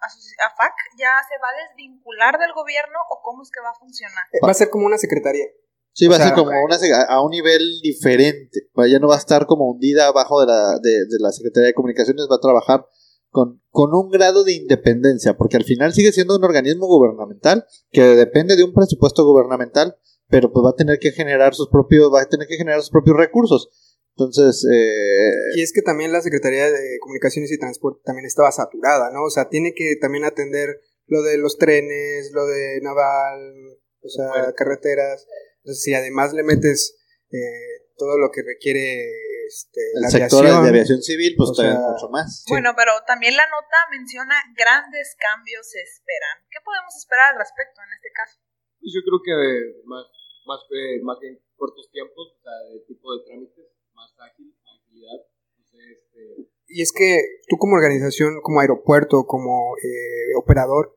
AFAC 0.00 0.72
ya 0.98 1.12
se 1.28 1.36
va 1.40 1.48
a 1.48 1.56
desvincular 1.68 2.38
del 2.38 2.52
gobierno 2.54 2.98
o 3.10 3.20
cómo 3.22 3.42
es 3.42 3.50
que 3.50 3.60
va 3.62 3.70
a 3.70 3.78
funcionar? 3.78 4.24
Eh, 4.32 4.38
Va 4.44 4.50
a 4.50 4.54
ser 4.54 4.68
como 4.70 4.86
una 4.86 4.98
secretaría. 4.98 5.46
Sí, 5.92 6.06
va 6.08 6.16
o 6.16 6.20
a 6.20 6.22
ser 6.22 6.34
como 6.34 6.52
una, 6.64 6.76
sec- 6.78 7.06
a, 7.08 7.20
un 7.20 7.30
nivel 7.30 7.80
diferente, 7.82 8.68
ya 8.88 8.98
no 9.00 9.08
va 9.08 9.16
a 9.16 9.18
estar 9.18 9.46
como 9.46 9.70
hundida 9.70 10.06
abajo 10.06 10.40
de 10.40 10.46
la, 10.46 10.78
de, 10.80 10.90
de 11.08 11.18
la 11.18 11.32
Secretaría 11.32 11.68
de 11.68 11.74
Comunicaciones, 11.74 12.28
va 12.30 12.36
a 12.36 12.40
trabajar 12.40 12.86
con, 13.30 13.62
con 13.70 13.94
un 13.94 14.10
grado 14.10 14.44
de 14.44 14.52
independencia, 14.52 15.36
porque 15.36 15.56
al 15.56 15.64
final 15.64 15.92
sigue 15.92 16.12
siendo 16.12 16.36
un 16.36 16.44
organismo 16.44 16.86
gubernamental 16.86 17.64
que 17.90 18.02
depende 18.02 18.56
de 18.56 18.64
un 18.64 18.74
presupuesto 18.74 19.24
gubernamental, 19.24 19.96
pero 20.28 20.52
pues 20.52 20.64
va 20.64 20.70
a 20.70 20.76
tener 20.76 20.98
que 20.98 21.12
generar 21.12 21.54
sus 21.54 21.68
propios, 21.68 22.12
va 22.12 22.22
a 22.22 22.28
tener 22.28 22.46
que 22.46 22.56
generar 22.56 22.80
sus 22.80 22.90
propios 22.90 23.16
recursos. 23.16 23.70
Entonces, 24.16 24.66
eh, 24.70 25.32
Y 25.56 25.62
es 25.62 25.72
que 25.72 25.82
también 25.82 26.12
la 26.12 26.20
Secretaría 26.20 26.66
de 26.66 26.98
Comunicaciones 27.00 27.50
y 27.52 27.58
Transporte 27.58 28.02
también 28.04 28.26
estaba 28.26 28.52
saturada, 28.52 29.10
¿no? 29.12 29.24
O 29.24 29.30
sea, 29.30 29.48
tiene 29.48 29.72
que 29.74 29.96
también 30.00 30.24
atender 30.24 30.80
lo 31.06 31.22
de 31.22 31.38
los 31.38 31.56
trenes, 31.56 32.30
lo 32.32 32.44
de 32.46 32.80
naval, 32.82 33.54
o 34.02 34.08
sea, 34.08 34.52
carreteras. 34.54 35.26
Entonces, 35.58 35.82
si 35.82 35.94
además 35.94 36.32
le 36.34 36.42
metes 36.42 36.96
eh, 37.30 37.86
todo 37.96 38.18
lo 38.18 38.30
que 38.30 38.42
requiere 38.42 39.06
este, 39.50 39.82
el 39.98 40.06
la 40.06 40.10
sector 40.10 40.46
aviación, 40.46 40.62
de 40.62 40.68
aviación 40.70 41.02
civil, 41.02 41.34
pues 41.34 41.50
o 41.50 41.52
todavía 41.52 41.82
sea, 41.82 41.90
mucho 41.90 42.08
más. 42.08 42.46
Sí. 42.46 42.54
Bueno, 42.54 42.70
pero 42.78 42.94
también 43.02 43.34
la 43.34 43.50
nota 43.50 43.78
menciona 43.90 44.38
grandes 44.54 45.18
cambios 45.18 45.66
se 45.66 45.82
esperan. 45.82 46.46
¿Qué 46.46 46.62
podemos 46.62 46.94
esperar 46.94 47.34
al 47.34 47.42
respecto 47.42 47.82
en 47.82 47.90
este 47.90 48.10
caso? 48.14 48.38
Pues 48.78 48.94
yo 48.94 49.02
creo 49.02 49.18
que 49.18 49.34
de 49.34 49.52
más, 49.90 50.06
más, 50.46 50.62
eh, 50.70 51.02
más 51.02 51.18
bien 51.18 51.34
cortos 51.58 51.90
tiempos, 51.90 52.38
o 52.38 52.40
sea, 52.40 52.54
de 52.70 52.78
tipo 52.86 53.10
de 53.10 53.26
trámites, 53.26 53.66
más 53.92 54.14
ágil, 54.22 54.54
agilidad. 54.62 55.18
Sé, 55.66 55.82
este, 55.90 56.46
Y 56.70 56.82
es 56.82 56.94
que 56.94 57.42
tú 57.50 57.58
como 57.58 57.74
organización, 57.74 58.40
como 58.40 58.62
aeropuerto, 58.62 59.26
como 59.26 59.74
eh, 59.82 60.38
operador, 60.38 60.94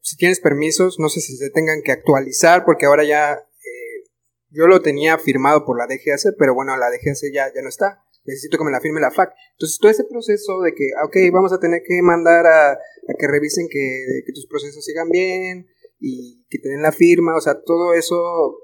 si 0.00 0.16
tienes 0.16 0.40
permisos, 0.40 0.98
no 0.98 1.08
sé 1.08 1.20
si 1.20 1.36
se 1.36 1.50
tengan 1.50 1.82
que 1.82 1.92
actualizar, 1.92 2.64
porque 2.64 2.86
ahora 2.86 3.04
ya 3.04 3.46
yo 4.52 4.66
lo 4.66 4.80
tenía 4.80 5.18
firmado 5.18 5.64
por 5.64 5.78
la 5.78 5.86
DGAC, 5.86 6.36
pero 6.38 6.54
bueno, 6.54 6.76
la 6.76 6.90
DGAC 6.90 7.16
ya, 7.32 7.46
ya 7.54 7.62
no 7.62 7.68
está. 7.68 8.04
Necesito 8.24 8.56
que 8.56 8.64
me 8.64 8.70
la 8.70 8.80
firme 8.80 9.00
la 9.00 9.10
FAC. 9.10 9.34
Entonces, 9.52 9.78
todo 9.80 9.90
ese 9.90 10.04
proceso 10.04 10.60
de 10.60 10.72
que, 10.74 10.84
ah, 10.96 11.06
ok, 11.06 11.16
vamos 11.32 11.52
a 11.52 11.58
tener 11.58 11.82
que 11.84 12.00
mandar 12.02 12.46
a, 12.46 12.72
a 12.72 13.14
que 13.18 13.26
revisen 13.26 13.66
que, 13.68 14.22
que 14.24 14.32
tus 14.32 14.46
procesos 14.46 14.84
sigan 14.84 15.08
bien 15.10 15.66
y 15.98 16.44
que 16.48 16.58
te 16.58 16.68
den 16.68 16.82
la 16.82 16.92
firma, 16.92 17.36
o 17.36 17.40
sea, 17.40 17.62
todo 17.64 17.94
eso 17.94 18.58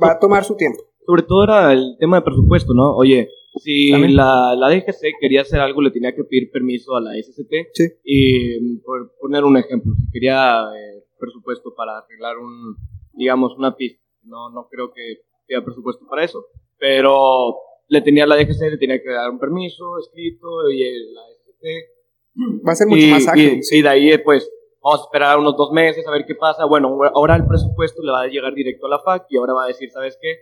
va 0.00 0.12
a 0.12 0.18
tomar 0.18 0.44
su 0.44 0.56
tiempo. 0.56 0.78
sobre 1.06 1.22
todo 1.22 1.44
era 1.44 1.72
el 1.72 1.96
tema 1.98 2.18
de 2.18 2.22
presupuesto, 2.22 2.74
¿no? 2.74 2.94
Oye, 2.96 3.28
si 3.56 3.90
También. 3.90 4.16
la, 4.16 4.54
la 4.56 4.68
DGC 4.68 5.18
quería 5.20 5.42
hacer 5.42 5.60
algo, 5.60 5.80
le 5.80 5.90
tenía 5.90 6.14
que 6.14 6.24
pedir 6.24 6.50
permiso 6.50 6.94
a 6.94 7.00
la 7.00 7.12
SCT. 7.20 7.52
Sí. 7.72 7.84
Y 8.04 8.60
mm, 8.60 8.82
por 8.82 9.12
poner 9.20 9.44
un 9.44 9.56
ejemplo, 9.56 9.94
si 9.96 10.10
quería 10.10 10.60
eh, 10.76 11.04
presupuesto 11.18 11.74
para 11.74 11.98
arreglar 11.98 12.38
un, 12.38 12.76
digamos, 13.14 13.56
una 13.56 13.74
pista, 13.74 14.02
no, 14.26 14.50
no 14.50 14.68
creo 14.70 14.92
que 14.92 15.22
pida 15.46 15.64
presupuesto 15.64 16.06
para 16.08 16.24
eso, 16.24 16.44
pero 16.78 17.56
le 17.88 18.00
tenía 18.02 18.26
la 18.26 18.36
DGC, 18.36 18.70
le 18.70 18.78
tenía 18.78 19.00
que 19.02 19.10
dar 19.10 19.30
un 19.30 19.38
permiso 19.38 19.98
escrito 19.98 20.68
y 20.70 20.82
el- 20.82 21.14
la 21.14 21.22
SCT 21.30 21.66
Va 22.66 22.72
a 22.72 22.74
ser 22.74 22.86
mucho 22.88 23.06
y, 23.06 23.10
más 23.10 23.28
ágil. 23.28 23.60
y- 23.72 23.76
y 23.78 23.82
de 23.82 23.88
ahí, 23.88 24.18
pues, 24.18 24.50
vamos 24.82 25.00
a 25.00 25.04
esperar 25.04 25.38
unos 25.38 25.56
dos 25.56 25.70
meses 25.72 26.06
a 26.06 26.10
ver 26.10 26.24
qué 26.26 26.34
pasa. 26.34 26.64
Bueno, 26.66 26.98
ahora 27.14 27.36
el 27.36 27.46
presupuesto 27.46 28.02
le 28.02 28.12
va 28.12 28.22
a 28.22 28.26
llegar 28.26 28.52
directo 28.54 28.86
a 28.86 28.90
la 28.90 28.98
FAC 28.98 29.26
y 29.30 29.36
ahora 29.38 29.54
va 29.54 29.64
a 29.64 29.68
decir, 29.68 29.90
¿sabes 29.90 30.18
qué? 30.20 30.34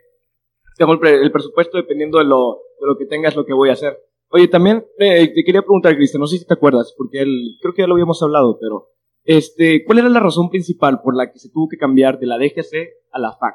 Tengo 0.77 0.93
el, 0.95 0.99
pre- 0.99 1.21
el 1.23 1.31
presupuesto 1.31 1.77
dependiendo 1.77 2.19
de 2.19 2.25
lo, 2.25 2.59
de 2.81 2.87
lo 2.87 2.97
que 2.99 3.07
tengas, 3.07 3.37
lo 3.37 3.45
que 3.47 3.53
voy 3.53 3.69
a 3.71 3.75
hacer. 3.75 3.97
Oye, 4.31 4.49
también 4.49 4.85
eh, 4.99 5.29
te 5.33 5.45
quería 5.45 5.61
preguntar, 5.63 5.95
Cristian, 5.95 6.21
no 6.21 6.27
sé 6.27 6.39
si 6.39 6.47
te 6.47 6.55
acuerdas, 6.55 6.93
porque 6.97 7.21
él, 7.21 7.57
creo 7.61 7.73
que 7.75 7.83
ya 7.83 7.87
lo 7.87 7.95
habíamos 7.95 8.21
hablado, 8.23 8.59
pero, 8.61 8.89
este, 9.23 9.85
¿cuál 9.85 10.01
era 10.01 10.09
la 10.09 10.19
razón 10.19 10.51
principal 10.51 11.01
por 11.03 11.15
la 11.17 11.31
que 11.31 11.39
se 11.39 11.51
tuvo 11.51 11.69
que 11.69 11.77
cambiar 11.77 12.19
de 12.19 12.27
la 12.27 12.37
DGC 12.39 12.89
a 13.13 13.19
la 13.21 13.33
FAC? 13.39 13.55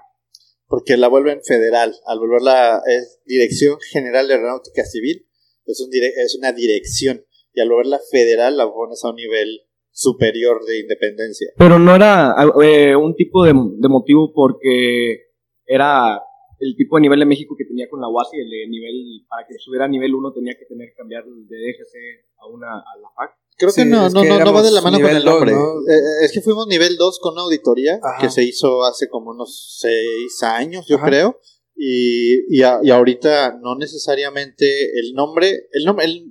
Porque 0.70 0.96
la 0.96 1.08
vuelven 1.10 1.42
federal, 1.44 1.94
al 2.06 2.20
volverla 2.20 2.82
es 2.88 3.20
Dirección 3.26 3.78
General 3.92 4.28
de 4.28 4.36
Aeronáutica 4.36 4.86
Civil, 4.86 5.28
es, 5.66 5.82
un 5.82 5.90
dire- 5.90 6.14
es 6.24 6.36
una 6.36 6.54
dirección, 6.54 7.26
y 7.54 7.60
al 7.60 7.70
volverla 7.70 8.00
federal 8.12 8.56
la 8.56 8.72
pones 8.72 9.04
a 9.04 9.10
un 9.10 9.16
nivel 9.16 9.62
superior 9.92 10.64
de 10.66 10.80
independencia. 10.80 11.50
Pero 11.58 11.80
no 11.80 11.96
era 11.96 12.36
eh, 12.64 12.96
un 12.96 13.16
tipo 13.16 13.44
de, 13.44 13.54
de 13.54 13.90
motivo 13.90 14.32
porque 14.34 15.32
era 15.66 16.22
el 16.60 16.76
tipo 16.76 16.98
de 16.98 17.02
nivel 17.02 17.20
de 17.20 17.26
México 17.26 17.56
que 17.58 17.66
tenía 17.66 17.88
con 17.90 18.02
la 18.02 18.08
UASI, 18.10 18.38
el 18.38 18.50
de 18.50 18.68
nivel, 18.68 19.26
para 19.30 19.48
que 19.48 19.56
subiera 19.60 19.86
a 19.86 19.88
nivel 19.88 20.14
1 20.14 20.34
tenía 20.34 20.56
que 20.58 20.66
tener 20.66 20.90
que 20.90 20.96
cambiar 20.96 21.24
de 21.26 21.56
DGC 21.58 21.94
a 22.38 22.48
una 22.48 22.68
a 22.80 22.98
la 23.02 23.10
FAC. 23.16 23.32
Creo 23.58 23.72
que 23.74 23.84
no, 23.86 24.10
no, 24.10 24.22
que 24.22 24.30
no, 24.30 24.40
no 24.40 24.54
va 24.54 24.62
de 24.62 24.72
la 24.72 24.82
mano 24.82 25.00
con 25.02 25.10
el 25.10 25.24
dos, 25.24 25.34
nombre. 25.34 25.52
¿no? 25.52 25.80
Eh, 25.92 26.24
es 26.26 26.32
que 26.32 26.40
fuimos 26.42 26.66
nivel 26.68 26.96
2 26.98 27.20
con 27.20 27.34
una 27.34 27.42
auditoría 27.44 28.00
Ajá. 28.02 28.22
que 28.22 28.30
se 28.30 28.44
hizo 28.44 28.84
hace 28.86 29.10
como 29.10 29.32
unos 29.32 29.78
6 29.82 30.44
años, 30.44 30.86
yo 30.88 30.96
Ajá. 30.98 31.08
creo. 31.08 31.40
Y, 31.76 32.58
y, 32.58 32.64
a- 32.64 32.80
y 32.84 32.90
ahorita 32.92 33.58
no 33.62 33.76
necesariamente 33.76 34.66
el 35.00 35.14
nombre, 35.14 35.68
el 35.72 35.86
nombre, 35.86 36.06
el- 36.06 36.30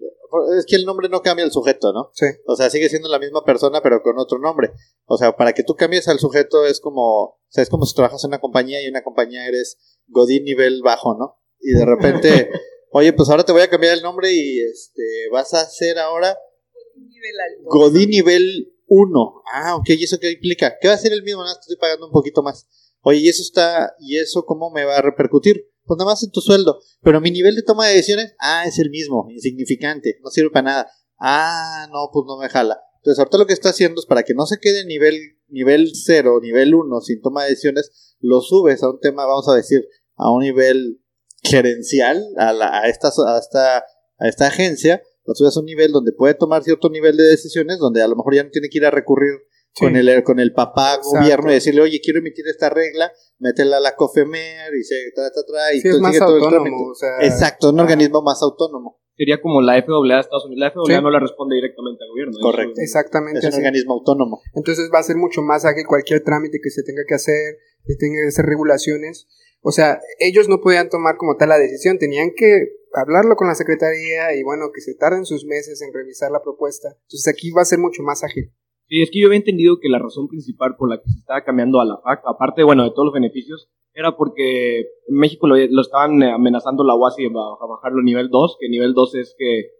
es 0.58 0.66
que 0.66 0.76
el 0.76 0.84
nombre 0.84 1.08
no 1.08 1.22
cambia 1.22 1.44
el 1.44 1.50
sujeto, 1.52 1.92
¿no? 1.92 2.10
Sí. 2.12 2.26
O 2.46 2.54
sea, 2.54 2.68
sigue 2.68 2.88
siendo 2.90 3.08
la 3.08 3.18
misma 3.18 3.44
persona, 3.44 3.80
pero 3.82 4.02
con 4.02 4.18
otro 4.18 4.38
nombre. 4.38 4.72
O 5.06 5.16
sea, 5.16 5.36
para 5.36 5.52
que 5.54 5.62
tú 5.62 5.74
cambies 5.74 6.06
al 6.08 6.18
sujeto 6.18 6.66
es 6.66 6.80
como, 6.80 7.22
o 7.24 7.38
sea, 7.48 7.62
es 7.62 7.70
como 7.70 7.86
si 7.86 7.94
trabajas 7.94 8.22
en 8.24 8.28
una 8.28 8.40
compañía 8.40 8.82
y 8.82 8.84
en 8.86 8.90
una 8.90 9.02
compañía 9.04 9.46
eres 9.46 9.78
Godín 10.08 10.44
nivel 10.44 10.82
bajo, 10.82 11.16
¿no? 11.18 11.36
Y 11.60 11.72
de 11.72 11.84
repente, 11.84 12.50
oye, 12.92 13.12
pues 13.12 13.28
ahora 13.28 13.44
te 13.44 13.52
voy 13.52 13.62
a 13.62 13.70
cambiar 13.70 13.96
el 13.96 14.02
nombre 14.02 14.32
y 14.32 14.60
este, 14.60 15.02
vas 15.32 15.54
a 15.54 15.62
hacer 15.62 15.98
ahora. 15.98 16.36
Godín 17.64 18.10
nivel 18.10 18.72
1. 18.86 19.42
Ah, 19.52 19.76
ok, 19.76 19.90
¿y 19.90 20.04
eso 20.04 20.18
qué 20.18 20.32
implica? 20.32 20.78
Que 20.80 20.88
va 20.88 20.94
a 20.94 20.98
ser 20.98 21.12
el 21.12 21.22
mismo, 21.22 21.42
nada 21.42 21.58
estoy 21.60 21.76
pagando 21.76 22.06
un 22.06 22.12
poquito 22.12 22.42
más. 22.42 22.66
Oye, 23.02 23.18
¿y 23.18 23.28
eso 23.28 23.42
está, 23.42 23.94
y 24.00 24.18
eso 24.18 24.44
cómo 24.44 24.70
me 24.70 24.84
va 24.84 24.98
a 24.98 25.02
repercutir? 25.02 25.70
Pues 25.84 25.96
nada 25.98 26.10
más 26.10 26.22
en 26.22 26.30
tu 26.30 26.40
sueldo. 26.40 26.80
Pero 27.02 27.20
mi 27.20 27.30
nivel 27.30 27.54
de 27.54 27.62
toma 27.62 27.86
de 27.86 27.94
decisiones, 27.94 28.34
ah, 28.40 28.64
es 28.66 28.78
el 28.78 28.90
mismo, 28.90 29.26
insignificante, 29.30 30.18
no 30.22 30.30
sirve 30.30 30.50
para 30.50 30.62
nada. 30.64 30.90
Ah, 31.18 31.88
no, 31.90 32.10
pues 32.12 32.24
no 32.26 32.38
me 32.38 32.48
jala. 32.48 32.80
Entonces, 32.96 33.18
ahorita 33.18 33.38
lo 33.38 33.46
que 33.46 33.52
está 33.52 33.70
haciendo 33.70 34.00
es 34.00 34.06
para 34.06 34.22
que 34.22 34.34
no 34.34 34.46
se 34.46 34.58
quede 34.58 34.84
nivel, 34.84 35.16
nivel 35.48 35.92
0, 35.94 36.40
nivel 36.42 36.74
1, 36.74 37.00
sin 37.00 37.20
toma 37.20 37.44
de 37.44 37.50
decisiones, 37.50 38.16
lo 38.20 38.40
subes 38.40 38.82
a 38.82 38.90
un 38.90 39.00
tema, 39.00 39.24
vamos 39.24 39.48
a 39.48 39.54
decir, 39.54 39.88
a 40.18 40.30
un 40.30 40.42
nivel 40.42 41.00
gerencial, 41.42 42.22
a, 42.36 42.52
la, 42.52 42.80
a, 42.80 42.88
esta, 42.88 43.08
a, 43.08 43.38
esta, 43.38 43.78
a 43.78 44.28
esta 44.28 44.46
agencia, 44.48 45.02
lo 45.24 45.34
subes 45.34 45.56
a 45.56 45.60
un 45.60 45.66
nivel 45.66 45.92
donde 45.92 46.12
puede 46.12 46.34
tomar 46.34 46.62
cierto 46.62 46.90
nivel 46.90 47.16
de 47.16 47.24
decisiones, 47.24 47.78
donde 47.78 48.02
a 48.02 48.08
lo 48.08 48.16
mejor 48.16 48.34
ya 48.34 48.44
no 48.44 48.50
tiene 48.50 48.68
que 48.68 48.78
ir 48.78 48.86
a 48.86 48.90
recurrir 48.90 49.34
Sí. 49.74 49.84
con 49.84 49.96
el 49.96 50.24
con 50.24 50.40
el 50.40 50.54
papá 50.54 50.94
Exacto. 50.94 51.20
gobierno 51.20 51.50
y 51.50 51.54
decirle, 51.54 51.82
oye, 51.82 52.00
quiero 52.02 52.18
emitir 52.20 52.44
esta 52.48 52.68
regla, 52.70 53.12
métela 53.38 53.76
a 53.76 53.80
la 53.80 53.94
COFEMER 53.94 54.74
y 54.74 54.82
se 54.82 54.96
tra, 55.14 55.30
tra, 55.30 55.42
tra, 55.46 55.72
y 55.74 55.80
Sí, 55.80 55.88
es 55.88 55.92
todo- 55.92 56.02
más 56.02 56.12
sigue 56.14 56.24
todo 56.24 56.36
el 56.38 56.42
autónomo. 56.42 56.64
trámite. 56.64 56.90
O 56.90 56.94
sea, 56.94 57.10
Exacto, 57.20 57.70
un 57.70 57.78
organismo 57.78 58.22
más 58.22 58.42
autónomo. 58.42 58.98
Sería 59.14 59.40
como 59.40 59.60
la 59.60 59.76
FAA 59.76 60.14
de 60.16 60.20
Estados 60.20 60.46
Unidos. 60.46 60.60
La 60.60 60.70
FAA 60.72 60.96
Sí. 60.96 61.02
no 61.02 61.10
le 61.10 61.20
responde 61.20 61.54
directamente 61.56 62.02
al 62.02 62.10
gobierno. 62.10 62.32
Correcto. 62.40 62.80
Exactamente. 62.80 63.38
Es 63.46 63.54
un 63.54 63.54
organismo 63.62 63.92
autónomo. 63.94 64.40
Entonces 64.54 64.90
va 64.92 64.98
a 65.00 65.02
ser 65.04 65.16
mucho 65.16 65.42
más 65.42 65.64
ágil 65.64 65.84
cualquier 65.86 66.24
trámite 66.24 66.58
que 66.62 66.70
se 66.70 66.82
tenga 66.82 67.02
que 67.06 67.14
hacer, 67.14 67.58
que 67.84 67.94
tenga 67.94 68.18
que 68.24 68.28
hacer 68.28 68.46
regulaciones. 68.46 69.28
O 69.60 69.72
sea, 69.72 69.98
ellos 70.20 70.48
no 70.48 70.60
podían 70.60 70.88
tomar 70.88 71.16
como 71.16 71.36
tal 71.36 71.50
la 71.50 71.58
decisión, 71.58 71.98
tenían 71.98 72.30
que 72.36 72.78
hablarlo 72.94 73.36
con 73.36 73.48
la 73.48 73.54
secretaría 73.54 74.34
y 74.34 74.42
bueno, 74.42 74.70
que 74.72 74.80
se 74.80 74.94
tarden 74.94 75.24
sus 75.24 75.44
meses 75.44 75.82
en 75.82 75.92
revisar 75.92 76.30
la 76.30 76.42
propuesta. 76.42 76.88
Entonces 76.88 77.28
aquí 77.28 77.50
va 77.50 77.62
a 77.62 77.66
ser 77.66 77.78
mucho 77.78 78.02
más 78.02 78.24
ágil. 78.24 78.52
Sí, 78.88 79.02
es 79.02 79.10
que 79.10 79.20
yo 79.20 79.26
había 79.26 79.38
entendido 79.38 79.80
que 79.80 79.90
la 79.90 79.98
razón 79.98 80.28
principal 80.28 80.76
por 80.76 80.88
la 80.88 81.02
que 81.02 81.10
se 81.10 81.18
estaba 81.18 81.44
cambiando 81.44 81.80
a 81.80 81.84
la 81.84 81.98
FAC, 81.98 82.22
aparte, 82.24 82.62
bueno, 82.62 82.84
de 82.84 82.90
todos 82.90 83.06
los 83.06 83.14
beneficios, 83.14 83.68
era 83.92 84.16
porque 84.16 84.80
en 84.80 85.14
México 85.14 85.46
lo, 85.46 85.56
lo 85.56 85.82
estaban 85.82 86.22
eh, 86.22 86.30
amenazando 86.30 86.84
la 86.84 86.94
UASI 86.94 87.26
a, 87.26 87.66
bajarlo 87.66 88.00
a 88.00 88.04
nivel 88.04 88.30
2, 88.30 88.56
que 88.58 88.68
nivel 88.68 88.94
2 88.94 89.14
es 89.16 89.34
que, 89.36 89.72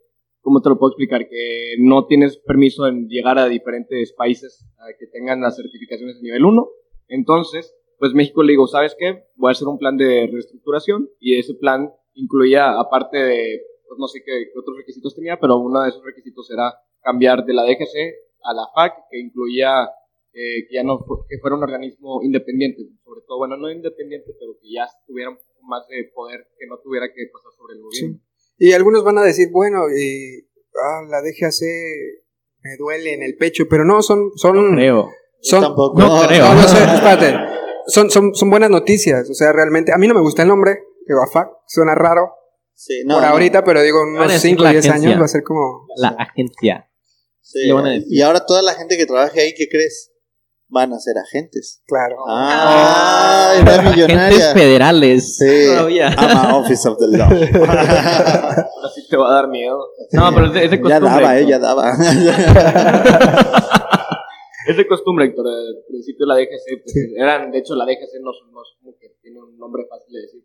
¿cómo 0.43 0.61
te 0.61 0.69
lo 0.69 0.79
puedo 0.79 0.91
explicar? 0.91 1.27
Que 1.27 1.77
no 1.79 2.07
tienes 2.07 2.37
permiso 2.37 2.87
en 2.87 3.09
llegar 3.09 3.39
a 3.39 3.47
diferentes 3.47 4.13
países 4.13 4.67
que 4.99 5.07
tengan 5.07 5.41
las 5.41 5.57
certificaciones 5.57 6.17
de 6.17 6.23
nivel 6.23 6.45
1. 6.45 6.69
Entonces, 7.09 7.78
pues 7.99 8.13
México 8.15 8.43
le 8.43 8.53
digo, 8.53 8.67
¿sabes 8.67 8.95
qué? 8.99 9.25
Voy 9.37 9.51
a 9.51 9.53
hacer 9.53 9.67
un 9.69 9.79
plan 9.79 9.97
de 9.97 10.29
reestructuración 10.33 11.09
y 11.21 11.39
ese 11.39 11.55
plan 11.55 11.93
incluía, 12.15 12.79
aparte 12.79 13.17
de, 13.19 13.63
pues 13.89 13.99
no 13.99 14.07
sé 14.09 14.21
qué, 14.25 14.33
qué 14.53 14.59
otros 14.59 14.77
requisitos 14.77 15.15
tenía, 15.15 15.39
pero 15.41 15.57
uno 15.59 15.83
de 15.83 15.89
esos 15.91 16.05
requisitos 16.05 16.51
era 16.51 16.75
cambiar 17.03 17.45
de 17.45 17.55
la 17.55 17.63
DGC 17.63 17.95
a 18.45 18.55
la 18.55 18.67
FAC, 18.75 18.95
que 19.11 19.19
incluía 19.21 19.85
eh, 20.33 20.67
que 20.69 20.75
ya 20.75 20.83
no 20.85 20.99
fu- 21.01 21.25
que 21.29 21.39
fuera 21.39 21.57
un 21.57 21.63
organismo 21.63 22.23
independiente, 22.23 22.83
sobre 23.05 23.23
todo, 23.27 23.39
bueno, 23.39 23.57
no 23.57 23.71
independiente, 23.71 24.33
pero 24.39 24.53
que 24.61 24.73
ya 24.73 24.87
tuviera 25.07 25.31
un 25.31 25.37
poco 25.37 25.67
más 25.67 25.87
de 25.89 26.11
poder, 26.15 26.47
que 26.59 26.67
no 26.67 26.79
tuviera 26.79 27.07
que 27.09 27.27
pasar 27.33 27.51
sobre 27.57 27.75
el 27.75 27.83
gobierno. 27.83 28.21
Y 28.59 28.73
algunos 28.73 29.03
van 29.05 29.19
a 29.19 29.23
decir, 29.25 29.49
bueno, 29.53 29.89
eh, 29.89 30.47
ah, 30.83 31.03
la 31.09 31.21
DGAC 31.23 31.53
me 32.63 32.77
duele 32.77 33.15
en 33.15 33.23
el 33.23 33.37
pecho, 33.37 33.65
pero 33.71 33.85
no, 33.85 34.03
son... 34.03 34.31
son 34.37 34.75
Creo. 34.77 35.09
son, 35.41 35.63
tampoco. 35.63 35.99
No, 35.99 36.21
creo. 36.27 36.45
no, 36.45 36.55
no 36.55 36.61
espérate. 36.61 37.35
Son, 37.89 38.11
son, 38.11 38.35
son 38.35 38.51
buenas 38.51 38.71
noticias, 38.71 39.29
o 39.29 39.35
sea, 39.35 39.53
realmente, 39.53 39.93
a 39.93 39.99
mí 39.99 40.07
no 40.07 40.15
me 40.15 40.21
gusta 40.21 40.43
el 40.43 40.49
nombre, 40.49 40.79
digo, 41.07 41.21
AFAC, 41.23 41.49
suena 41.67 41.95
raro 41.95 42.35
Sí, 42.75 43.03
no, 43.05 43.15
por 43.15 43.23
no. 43.25 43.29
ahorita, 43.31 43.65
pero 43.65 43.83
digo, 43.83 43.99
unos 44.03 44.29
decir 44.31 44.51
5 44.51 44.61
o 44.61 44.65
la 44.65 44.71
10 44.71 44.87
agencia. 44.87 45.09
años 45.09 45.21
va 45.21 45.25
a 45.25 45.29
ser 45.29 45.43
como... 45.43 45.87
La 45.97 46.09
agencia. 46.11 46.89
Sí, 47.41 47.67
le 47.67 47.73
van 47.73 47.87
a 47.87 47.91
decir. 47.91 48.07
Y 48.09 48.23
ahora 48.23 48.47
toda 48.47 48.63
la 48.63 48.75
gente 48.75 48.97
que 48.97 49.05
trabaje 49.05 49.41
ahí, 49.41 49.53
¿qué 49.57 49.69
crees? 49.69 50.13
Van 50.69 50.93
a 50.93 50.99
ser 51.01 51.17
agentes. 51.19 51.83
Claro. 51.89 52.15
Ah, 52.29 53.53
era 53.61 53.75
Agentes 53.81 53.97
millonaria. 53.97 54.53
federales. 54.53 55.37
Sí, 55.39 55.67
Todavía. 55.67 56.15
I'm 56.17 56.55
office 56.55 56.89
of 56.89 56.99
the 56.99 57.09
law. 57.17 57.29
Ahora 57.31 58.69
sí 58.95 59.09
te 59.11 59.17
va 59.17 59.31
a 59.31 59.35
dar 59.35 59.49
miedo. 59.49 59.77
No, 60.13 60.33
pero 60.35 60.47
es 60.47 60.53
de, 60.53 60.65
es 60.67 60.71
de 60.71 60.77
ya 60.77 60.83
costumbre. 61.01 61.23
daba, 61.25 61.39
eh, 61.39 61.47
ya 61.47 61.59
daba. 61.59 61.97
Es 64.69 64.77
de 64.77 64.87
costumbre, 64.87 65.25
Héctor. 65.27 65.47
Al 65.49 65.85
principio 65.89 66.27
la 66.27 66.37
DGC, 66.37 66.83
pues, 66.83 66.93
Sí. 66.93 67.01
eran, 67.17 67.51
de 67.51 67.59
hecho, 67.59 67.75
la 67.75 67.85
DGC 67.87 68.21
no, 68.21 68.31
no 68.53 68.63
es 68.63 68.69
como 68.79 68.97
que 68.99 69.09
tiene 69.23 69.41
un 69.41 69.57
nombre 69.59 69.85
fácil 69.89 70.13
de 70.15 70.21
decir. 70.21 70.41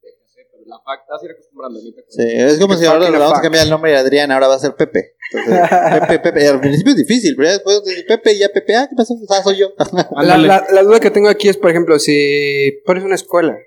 DGC, 0.00 0.48
pero 0.52 0.62
la 0.66 0.76
FAC, 0.84 1.00
vas 1.10 1.22
a 1.22 1.24
ir 1.26 1.30
acostumbrando. 1.32 1.78
ahorita 1.80 2.02
con- 2.02 2.10
Sí, 2.12 2.24
es 2.26 2.58
como 2.60 2.74
si 2.74 2.86
ahora 2.86 3.10
le 3.10 3.18
vamos 3.18 3.38
a 3.38 3.42
cambiar 3.42 3.64
el 3.64 3.70
nombre 3.70 3.90
de 3.90 3.96
Adrián, 3.96 4.30
ahora 4.30 4.46
va 4.48 4.54
a 4.54 4.58
ser 4.58 4.74
Pepe. 4.76 5.16
Entonces, 5.32 5.68
Pepe, 6.00 6.18
Pepe. 6.20 6.44
Y 6.44 6.46
al 6.46 6.60
principio 6.60 6.92
es 6.92 6.98
difícil, 6.98 7.34
pero 7.36 7.48
ya 7.48 7.52
después 7.54 7.82
de 7.84 8.04
Pepe 8.04 8.32
y 8.34 8.38
ya 8.38 8.48
Pepe, 8.50 8.76
ah, 8.76 8.86
¿qué 8.88 8.94
pasó? 8.96 9.14
Ah, 9.30 9.42
soy 9.42 9.56
yo. 9.58 9.68
La, 9.92 10.34
Ándale. 10.34 10.46
la, 10.48 10.66
la 10.72 10.82
duda 10.84 11.00
que 11.00 11.10
tengo 11.10 11.28
aquí 11.28 11.48
es, 11.48 11.56
por 11.56 11.70
ejemplo, 11.70 11.98
si 11.98 12.80
pones 12.86 13.02
una 13.02 13.16
escuela, 13.16 13.58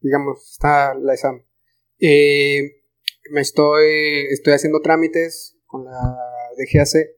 digamos, 0.00 0.50
está 0.50 0.94
la 0.94 1.14
examen, 1.14 1.44
y 1.98 2.60
me 3.30 3.40
estoy, 3.40 4.26
estoy 4.32 4.52
haciendo 4.54 4.80
trámites 4.80 5.56
con 5.66 5.84
la 5.84 6.16
DGAC, 6.56 7.17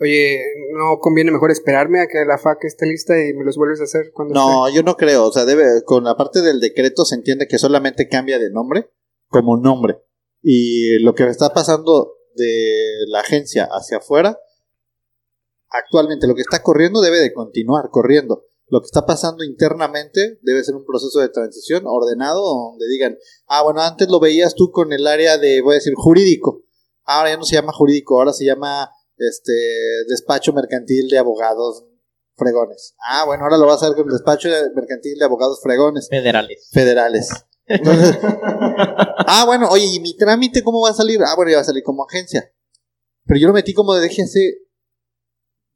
oye, 0.00 0.40
¿no 0.72 0.98
conviene 1.00 1.30
mejor 1.30 1.50
esperarme 1.50 2.00
a 2.00 2.06
que 2.06 2.24
la 2.24 2.38
FAC 2.38 2.64
esté 2.64 2.86
lista 2.86 3.14
y 3.18 3.32
me 3.34 3.44
los 3.44 3.56
vuelves 3.56 3.80
a 3.80 3.84
hacer 3.84 4.10
cuando 4.12 4.34
No, 4.34 4.68
yo 4.68 4.82
no 4.82 4.96
creo. 4.96 5.26
O 5.26 5.32
sea, 5.32 5.44
debe, 5.44 5.82
con 5.84 6.04
la 6.04 6.16
parte 6.16 6.42
del 6.42 6.60
decreto 6.60 7.04
se 7.04 7.16
entiende 7.16 7.46
que 7.48 7.58
solamente 7.58 8.08
cambia 8.08 8.38
de 8.38 8.50
nombre 8.50 8.90
como 9.28 9.56
nombre. 9.56 10.02
Y 10.42 10.98
lo 11.02 11.14
que 11.14 11.24
está 11.24 11.52
pasando 11.52 12.14
de 12.34 12.84
la 13.08 13.20
agencia 13.20 13.68
hacia 13.70 13.98
afuera, 13.98 14.38
actualmente 15.68 16.26
lo 16.26 16.34
que 16.34 16.42
está 16.42 16.62
corriendo 16.62 17.00
debe 17.00 17.18
de 17.18 17.32
continuar 17.32 17.90
corriendo. 17.90 18.44
Lo 18.70 18.80
que 18.80 18.86
está 18.86 19.06
pasando 19.06 19.44
internamente 19.44 20.38
debe 20.42 20.62
ser 20.62 20.74
un 20.74 20.84
proceso 20.84 21.20
de 21.20 21.30
transición 21.30 21.84
ordenado 21.86 22.42
donde 22.42 22.86
digan, 22.86 23.16
ah, 23.46 23.62
bueno, 23.62 23.80
antes 23.80 24.08
lo 24.08 24.20
veías 24.20 24.54
tú 24.54 24.70
con 24.70 24.92
el 24.92 25.06
área 25.06 25.38
de, 25.38 25.62
voy 25.62 25.72
a 25.72 25.74
decir, 25.76 25.94
jurídico. 25.96 26.64
Ahora 27.04 27.30
ya 27.30 27.38
no 27.38 27.44
se 27.44 27.54
llama 27.54 27.72
jurídico, 27.72 28.18
ahora 28.18 28.34
se 28.34 28.44
llama 28.44 28.90
este 29.18 29.52
despacho 30.08 30.52
mercantil 30.52 31.08
de 31.08 31.18
abogados 31.18 31.84
fregones. 32.36 32.94
Ah, 33.08 33.24
bueno, 33.26 33.44
ahora 33.44 33.58
lo 33.58 33.66
vas 33.66 33.82
a 33.82 33.86
hacer 33.86 33.96
con 33.96 34.06
el 34.06 34.12
despacho 34.12 34.48
de- 34.48 34.70
mercantil 34.74 35.18
de 35.18 35.24
abogados 35.24 35.60
fregones 35.62 36.08
Federales. 36.08 36.68
federales. 36.72 37.28
Entonces, 37.66 38.16
ah, 38.22 39.44
bueno, 39.46 39.68
oye, 39.70 39.84
¿y 39.86 40.00
mi 40.00 40.16
trámite 40.16 40.62
cómo 40.62 40.80
va 40.80 40.90
a 40.90 40.94
salir? 40.94 41.20
Ah, 41.22 41.34
bueno, 41.36 41.50
ya 41.50 41.56
va 41.58 41.62
a 41.62 41.66
salir 41.66 41.82
como 41.82 42.04
agencia. 42.04 42.50
Pero 43.26 43.40
yo 43.40 43.48
lo 43.48 43.52
metí 43.54 43.74
como 43.74 43.94
de 43.94 44.06
DGC. 44.08 44.66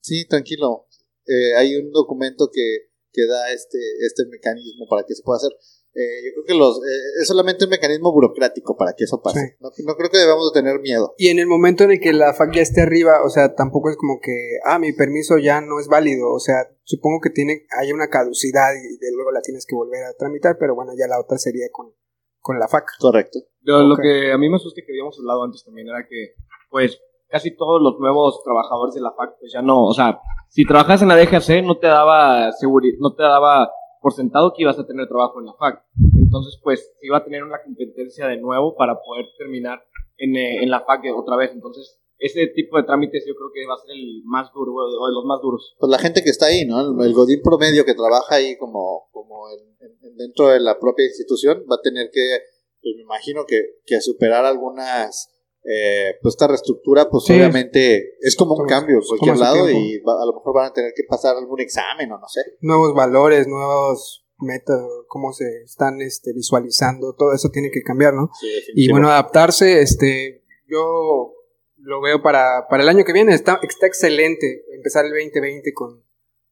Sí, 0.00 0.24
tranquilo. 0.26 0.86
Eh, 1.26 1.54
hay 1.56 1.76
un 1.76 1.92
documento 1.92 2.48
que, 2.52 2.88
que 3.12 3.26
da 3.26 3.52
este, 3.52 3.78
este 4.06 4.24
mecanismo 4.26 4.86
para 4.88 5.04
que 5.06 5.14
se 5.14 5.22
pueda 5.22 5.36
hacer. 5.36 5.50
Eh, 5.94 6.24
yo 6.24 6.32
creo 6.32 6.44
que 6.46 6.54
los, 6.54 6.78
eh, 6.78 7.20
es 7.20 7.28
solamente 7.28 7.64
un 7.64 7.70
mecanismo 7.70 8.12
burocrático 8.12 8.76
para 8.76 8.94
que 8.94 9.04
eso 9.04 9.20
pase. 9.20 9.40
Sí. 9.40 9.56
No, 9.60 9.68
no 9.68 9.96
creo 9.96 10.10
que 10.10 10.16
debamos 10.16 10.50
de 10.52 10.60
tener 10.60 10.80
miedo. 10.80 11.14
Y 11.18 11.28
en 11.28 11.38
el 11.38 11.46
momento 11.46 11.84
en 11.84 11.92
el 11.92 12.00
que 12.00 12.14
la 12.14 12.32
FAC 12.32 12.54
ya 12.54 12.62
esté 12.62 12.80
arriba, 12.80 13.22
o 13.24 13.28
sea, 13.28 13.54
tampoco 13.54 13.90
es 13.90 13.96
como 13.96 14.18
que, 14.20 14.32
ah, 14.64 14.78
mi 14.78 14.94
permiso 14.94 15.36
ya 15.36 15.60
no 15.60 15.80
es 15.80 15.88
válido. 15.88 16.32
O 16.32 16.38
sea, 16.38 16.70
supongo 16.84 17.20
que 17.20 17.28
tiene, 17.28 17.66
hay 17.78 17.92
una 17.92 18.08
caducidad 18.08 18.72
y 18.72 18.96
de 18.96 19.12
luego 19.14 19.32
la 19.32 19.42
tienes 19.42 19.66
que 19.66 19.74
volver 19.74 20.04
a 20.04 20.14
tramitar, 20.14 20.56
pero 20.58 20.74
bueno, 20.74 20.92
ya 20.98 21.06
la 21.08 21.20
otra 21.20 21.36
sería 21.36 21.66
con, 21.70 21.92
con 22.40 22.58
la 22.58 22.68
FAC. 22.68 22.86
Correcto. 22.98 23.40
Lo, 23.60 23.96
que 23.96 24.32
a 24.32 24.38
mí 24.38 24.48
me 24.48 24.56
asusta 24.56 24.80
y 24.80 24.84
que 24.84 24.92
habíamos 24.92 25.18
hablado 25.18 25.44
antes 25.44 25.62
también 25.62 25.88
era 25.88 26.06
que, 26.08 26.34
pues, 26.70 26.98
casi 27.28 27.54
todos 27.54 27.82
los 27.82 28.00
nuevos 28.00 28.42
trabajadores 28.42 28.94
de 28.94 29.02
la 29.02 29.12
FAC, 29.12 29.38
pues 29.38 29.52
ya 29.52 29.60
no, 29.60 29.84
o 29.84 29.92
sea, 29.92 30.20
si 30.48 30.64
trabajas 30.64 31.02
en 31.02 31.08
la 31.08 31.16
DGC 31.16 31.62
no 31.64 31.78
te 31.78 31.86
daba 31.86 32.50
seguridad, 32.52 32.96
no 32.98 33.14
te 33.14 33.22
daba 33.22 33.70
por 34.02 34.12
sentado 34.12 34.52
que 34.54 34.62
ibas 34.62 34.78
a 34.78 34.86
tener 34.86 35.06
trabajo 35.08 35.40
en 35.40 35.46
la 35.46 35.54
FAC. 35.54 35.84
Entonces, 36.16 36.58
pues, 36.62 36.92
iba 37.02 37.18
a 37.18 37.24
tener 37.24 37.44
una 37.44 37.62
competencia 37.62 38.26
de 38.26 38.38
nuevo 38.38 38.74
para 38.76 38.94
poder 39.00 39.26
terminar 39.38 39.82
en, 40.18 40.36
eh, 40.36 40.62
en 40.62 40.70
la 40.70 40.80
FAC 40.80 41.04
otra 41.16 41.36
vez. 41.36 41.52
Entonces, 41.52 41.98
ese 42.18 42.46
tipo 42.48 42.76
de 42.76 42.84
trámites 42.84 43.24
yo 43.26 43.34
creo 43.34 43.50
que 43.52 43.66
va 43.66 43.74
a 43.74 43.78
ser 43.78 43.90
el 43.96 44.22
más 44.24 44.52
duro, 44.52 44.72
o 44.74 45.06
de 45.08 45.14
los 45.14 45.24
más 45.24 45.40
duros. 45.42 45.74
Pues 45.78 45.90
la 45.90 45.98
gente 45.98 46.22
que 46.22 46.30
está 46.30 46.46
ahí, 46.46 46.64
¿no? 46.66 46.80
El, 46.80 47.06
el 47.06 47.14
godín 47.14 47.40
promedio 47.42 47.84
que 47.84 47.94
trabaja 47.94 48.36
ahí 48.36 48.56
como, 48.58 49.08
como 49.12 49.48
en, 49.50 49.58
en- 49.80 49.98
en 50.10 50.16
dentro 50.16 50.48
de 50.48 50.60
la 50.60 50.78
propia 50.78 51.04
institución 51.06 51.64
va 51.70 51.76
a 51.76 51.80
tener 51.82 52.10
que, 52.12 52.38
pues 52.80 52.94
me 52.96 53.02
imagino 53.02 53.44
que, 53.46 53.56
que 53.86 54.00
superar 54.00 54.44
algunas 54.44 55.31
eh, 55.64 56.16
pues 56.20 56.34
esta 56.34 56.48
reestructura, 56.48 57.08
pues 57.08 57.24
Sí. 57.24 57.34
obviamente 57.34 58.14
es 58.20 58.34
como 58.36 58.54
un 58.54 58.66
cambio 58.66 58.96
en 58.96 59.02
cualquier 59.06 59.38
lado 59.38 59.66
tiempo. 59.66 59.80
y 59.80 59.98
va- 60.00 60.22
a 60.22 60.26
lo 60.26 60.32
mejor 60.34 60.54
van 60.54 60.70
a 60.70 60.72
tener 60.72 60.92
que 60.96 61.04
pasar 61.08 61.36
algún 61.36 61.60
examen 61.60 62.10
o 62.12 62.18
no 62.18 62.26
sé. 62.28 62.40
Nuevos 62.60 62.94
valores, 62.94 63.46
nuevos 63.46 64.26
metas, 64.38 64.80
cómo 65.06 65.32
se 65.32 65.44
están 65.64 66.00
este, 66.02 66.32
visualizando, 66.34 67.14
todo 67.16 67.32
eso 67.32 67.50
tiene 67.52 67.70
que 67.70 67.82
cambiar, 67.82 68.12
¿no? 68.14 68.28
Y 68.74 68.90
bueno, 68.90 69.08
adaptarse, 69.08 69.80
este, 69.82 70.42
yo 70.66 71.34
lo 71.76 72.00
veo 72.00 72.22
para, 72.22 72.66
para 72.68 72.82
el 72.82 72.88
año 72.88 73.04
que 73.04 73.12
viene, 73.12 73.34
está, 73.34 73.60
está 73.62 73.86
excelente 73.86 74.64
empezar 74.74 75.04
el 75.04 75.12
2020 75.12 75.72
con, 75.74 76.02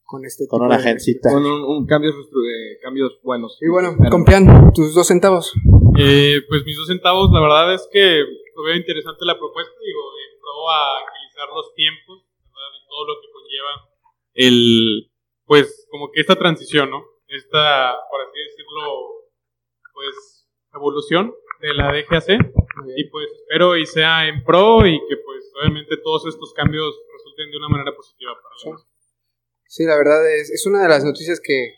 con 0.04 0.24
este 0.24 0.46
con 0.46 0.58
tipo 0.60 0.66
una 0.66 0.76
agencita. 0.76 1.30
Con 1.32 1.44
un, 1.44 1.64
un 1.64 1.86
cambios, 1.86 2.14
eh, 2.14 2.78
cambios 2.80 3.18
buenos. 3.24 3.58
Y 3.60 3.68
bueno, 3.68 3.96
Pero- 3.98 4.10
Compián, 4.10 4.72
tus 4.72 4.94
dos 4.94 5.08
centavos. 5.08 5.52
Eh, 5.98 6.36
pues 6.48 6.62
mis 6.64 6.76
dos 6.76 6.86
centavos, 6.86 7.30
la 7.32 7.40
verdad 7.40 7.74
es 7.74 7.88
que 7.92 8.22
lo 8.60 8.66
veo 8.66 8.76
interesante 8.76 9.24
la 9.24 9.38
propuesta, 9.38 9.72
digo, 9.80 10.02
en 10.20 10.40
pro 10.40 10.68
a 10.68 10.98
agilizar 11.00 11.48
los 11.48 11.72
tiempos, 11.74 12.28
¿verdad? 12.44 12.72
Y 12.76 12.88
todo 12.88 13.06
lo 13.06 13.14
que 13.20 13.28
conlleva 13.32 13.72
el, 14.34 15.10
pues, 15.46 15.86
como 15.90 16.12
que 16.12 16.20
esta 16.20 16.36
transición, 16.36 16.90
¿no? 16.90 17.04
Esta, 17.26 17.96
por 18.10 18.20
así 18.20 18.38
decirlo, 18.38 19.30
pues, 19.94 20.48
evolución 20.74 21.34
de 21.60 21.74
la 21.74 21.92
DGAC. 21.92 22.52
Y 22.96 23.04
pues 23.10 23.28
espero 23.32 23.76
y 23.76 23.84
sea 23.84 24.26
en 24.26 24.42
pro 24.44 24.86
y 24.86 24.98
que 25.06 25.16
pues 25.18 25.52
obviamente 25.60 25.96
todos 26.02 26.26
estos 26.26 26.54
cambios 26.54 26.94
resulten 27.12 27.50
de 27.50 27.58
una 27.58 27.68
manera 27.68 27.94
positiva 27.94 28.32
para 28.32 28.76
la 28.76 28.82
Sí, 29.66 29.84
la 29.84 29.96
verdad 29.96 30.24
es, 30.34 30.50
es 30.50 30.66
una 30.66 30.82
de 30.82 30.88
las 30.88 31.04
noticias 31.04 31.40
que, 31.40 31.74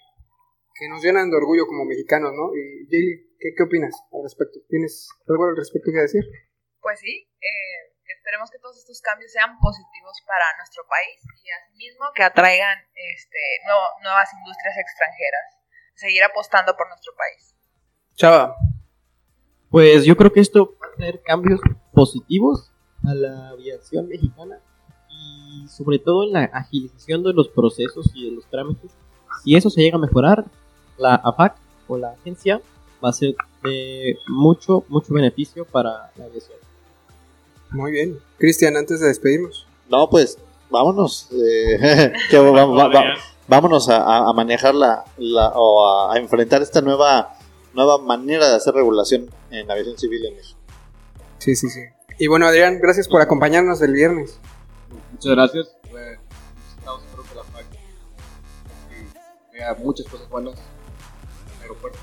que 0.78 0.88
nos 0.88 1.02
llenan 1.02 1.30
de 1.30 1.36
orgullo 1.36 1.66
como 1.66 1.84
mexicanos, 1.84 2.32
¿no? 2.32 2.54
Y 2.54 2.86
Jaylee, 2.88 3.36
¿qué, 3.38 3.50
¿qué 3.56 3.62
opinas 3.64 3.94
al 4.12 4.22
respecto? 4.22 4.60
¿Tienes 4.68 5.08
algo 5.26 5.44
al 5.44 5.56
respecto 5.56 5.90
que 5.92 6.00
decir? 6.00 6.24
Pues 6.82 6.98
sí, 7.00 7.28
eh, 7.40 7.94
esperemos 8.06 8.50
que 8.50 8.58
todos 8.58 8.76
estos 8.76 9.00
cambios 9.00 9.30
sean 9.32 9.56
positivos 9.60 10.18
para 10.26 10.44
nuestro 10.58 10.82
país 10.88 11.22
y 11.44 11.50
asimismo 11.50 12.06
que 12.14 12.22
atraigan 12.24 12.78
este, 13.14 13.38
nuevo- 13.64 13.94
nuevas 14.02 14.28
industrias 14.34 14.76
extranjeras. 14.78 15.46
Seguir 15.94 16.24
apostando 16.24 16.74
por 16.76 16.88
nuestro 16.88 17.12
país. 17.16 17.54
Chava, 18.16 18.56
Pues 19.70 20.04
yo 20.04 20.16
creo 20.16 20.32
que 20.32 20.40
esto 20.40 20.76
va 20.82 20.86
a 20.92 20.96
traer 20.96 21.22
cambios 21.22 21.60
positivos 21.94 22.70
a 23.06 23.14
la 23.14 23.48
aviación 23.50 24.08
mexicana 24.08 24.60
y 25.08 25.66
sobre 25.68 25.98
todo 25.98 26.24
en 26.24 26.32
la 26.32 26.44
agilización 26.52 27.22
de 27.22 27.32
los 27.32 27.48
procesos 27.48 28.10
y 28.14 28.28
de 28.28 28.36
los 28.36 28.46
trámites. 28.50 28.90
Si 29.44 29.54
eso 29.56 29.70
se 29.70 29.80
llega 29.80 29.96
a 29.96 30.00
mejorar, 30.00 30.44
la 30.98 31.14
AFAC 31.14 31.56
o 31.88 31.96
la 31.96 32.10
agencia 32.12 32.60
va 33.02 33.08
a 33.10 33.12
ser 33.12 33.34
de 33.62 34.16
mucho, 34.28 34.84
mucho 34.88 35.14
beneficio 35.14 35.64
para 35.64 36.10
la 36.16 36.24
aviación. 36.26 36.58
Muy 37.72 37.90
bien. 37.92 38.18
Cristian, 38.38 38.76
antes 38.76 39.00
de 39.00 39.08
despedirnos. 39.08 39.66
No, 39.88 40.08
pues 40.10 40.38
vámonos. 40.70 41.28
eh, 41.32 42.12
que 42.30 42.38
va- 42.38 42.50
va- 42.50 42.66
va- 42.66 42.84
Adrián. 42.86 43.16
vámonos 43.48 43.88
a, 43.88 44.32
manejar 44.32 44.74
la, 44.74 45.04
la- 45.18 45.52
o 45.54 45.86
a, 45.86 46.14
a 46.14 46.18
enfrentar 46.18 46.62
esta 46.62 46.80
nueva 46.80 47.36
nueva 47.74 47.96
manera 47.98 48.48
de 48.50 48.56
hacer 48.56 48.74
regulación 48.74 49.30
en 49.50 49.66
la 49.66 49.72
aviación 49.72 49.96
civil 49.98 50.24
en 50.26 50.36
México. 50.36 50.58
Sí, 51.38 51.56
sí, 51.56 51.68
sí. 51.70 51.80
Y 52.18 52.26
bueno, 52.26 52.46
Adrián, 52.46 52.78
gracias 52.80 53.08
por 53.08 53.22
acompañarnos 53.22 53.80
el 53.80 53.92
viernes. 53.94 54.38
Muchas 55.12 55.32
gracias. 55.32 55.68
Eh, 55.96 56.18
Estamos 56.78 57.02
seguros 57.02 57.26
que 57.28 57.34
la 57.34 57.44
FAC 57.44 57.64
y 59.52 59.54
vea 59.56 59.74
muchas 59.74 60.06
cosas 60.06 60.28
buenas 60.28 60.54
en 60.54 61.56
el 61.56 61.62
aeropuerto. 61.62 61.98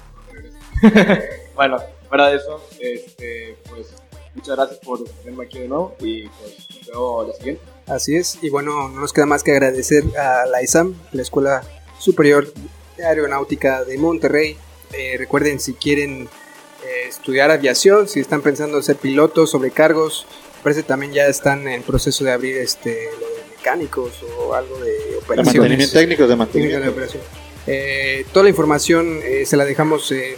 bueno, 1.55 1.77
fuera 2.07 2.29
de 2.29 2.37
eso, 2.37 2.61
este, 2.79 3.57
pues 3.69 3.93
muchas 4.35 4.55
gracias 4.55 4.79
por 4.79 5.03
tenerme 5.03 5.45
aquí 5.45 5.59
de 5.59 5.67
nuevo 5.67 5.95
y 5.99 6.27
pues 6.27 6.55
nos 6.77 6.87
veo 6.87 7.27
la 7.27 7.33
siguiente. 7.33 7.61
Así 7.87 8.15
es. 8.15 8.37
Y 8.41 8.49
bueno, 8.49 8.89
no 8.89 8.99
nos 9.01 9.13
queda 9.13 9.25
más 9.25 9.43
que 9.43 9.51
agradecer 9.51 10.03
a 10.17 10.45
la 10.45 10.61
ISAM, 10.63 10.95
la 11.11 11.21
Escuela 11.21 11.63
Superior 11.99 12.51
de 12.97 13.05
Aeronáutica 13.05 13.83
de 13.83 13.97
Monterrey. 13.97 14.57
Eh, 14.93 15.15
recuerden, 15.17 15.59
si 15.59 15.73
quieren 15.73 16.23
eh, 16.85 17.07
estudiar 17.07 17.51
aviación, 17.51 18.07
si 18.07 18.19
están 18.19 18.41
pensando 18.41 18.81
ser 18.81 18.95
pilotos, 18.97 19.51
sobrecargos, 19.51 20.25
parece 20.63 20.83
también 20.83 21.13
ya 21.13 21.25
están 21.27 21.67
en 21.67 21.83
proceso 21.83 22.23
de 22.23 22.31
abrir 22.31 22.57
este 22.57 23.09
lo 23.19 23.27
de 23.27 23.55
mecánicos 23.57 24.11
o 24.39 24.53
algo 24.53 24.77
de 24.79 24.91
De 24.91 25.17
operaciones. 25.17 25.55
mantenimiento 25.55 25.93
técnico, 25.93 26.23
de 26.23 26.27
Técnica 26.27 26.27
de 26.27 26.35
mantenimiento. 26.35 26.89
operación. 26.91 27.23
Eh, 27.67 28.25
toda 28.31 28.43
la 28.43 28.49
información 28.49 29.19
eh, 29.23 29.45
se 29.45 29.55
la 29.57 29.65
dejamos 29.65 30.11
en, 30.11 30.19
en 30.19 30.37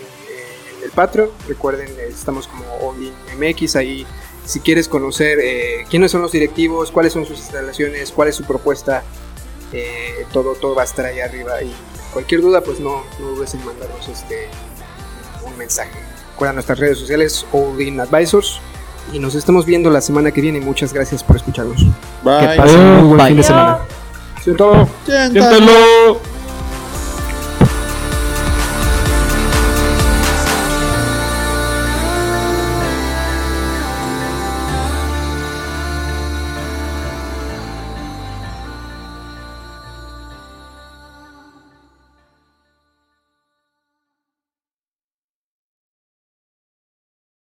el 0.84 0.92
Patreon. 0.92 1.30
Recuerden, 1.48 1.88
eh, 1.88 2.08
estamos 2.10 2.48
como 2.48 2.64
All-in 2.82 3.14
MX. 3.38 3.76
Ahí, 3.76 4.06
si 4.46 4.60
quieres 4.60 4.88
conocer 4.88 5.40
eh, 5.42 5.86
quiénes 5.90 6.12
son 6.12 6.22
los 6.22 6.32
directivos, 6.32 6.92
cuáles 6.92 7.14
son 7.14 7.26
sus 7.26 7.40
instalaciones, 7.40 8.12
cuál 8.12 8.30
es 8.30 8.36
su 8.36 8.44
propuesta, 8.44 9.04
eh, 9.74 10.26
todo, 10.34 10.54
todo 10.56 10.76
va 10.76 10.84
a 10.84 10.86
estar 10.86 11.06
ahí 11.06 11.20
arriba. 11.20 11.62
Y 11.62 11.74
cualquier 12.14 12.42
duda, 12.42 12.62
pues 12.62 12.80
no, 12.80 13.04
no 13.20 13.28
dudes 13.28 13.54
en 13.54 13.66
mandarnos 13.66 14.08
este, 14.08 14.48
un 15.46 15.58
mensaje. 15.58 15.92
Recuerda 16.32 16.54
nuestras 16.54 16.80
redes 16.80 16.98
sociales, 16.98 17.46
All-in 17.52 18.00
Advisors. 18.00 18.60
Y 19.12 19.20
nos 19.20 19.36
estamos 19.36 19.66
viendo 19.66 19.90
la 19.90 20.00
semana 20.00 20.32
que 20.32 20.42
viene. 20.42 20.62
Muchas 20.62 20.94
gracias 20.94 21.24
por 21.24 21.36
escucharnos. 21.36 21.84
Bye. 22.24 22.40
Que 22.40 22.56
pasen 22.58 22.80
un 22.80 22.96
muy 22.98 23.18
buen 23.18 23.28
fin 23.28 23.38
de 23.38 23.44
semana. 23.44 23.80
Siéntalo. 24.44 24.88
Siéntalo. 25.06 26.31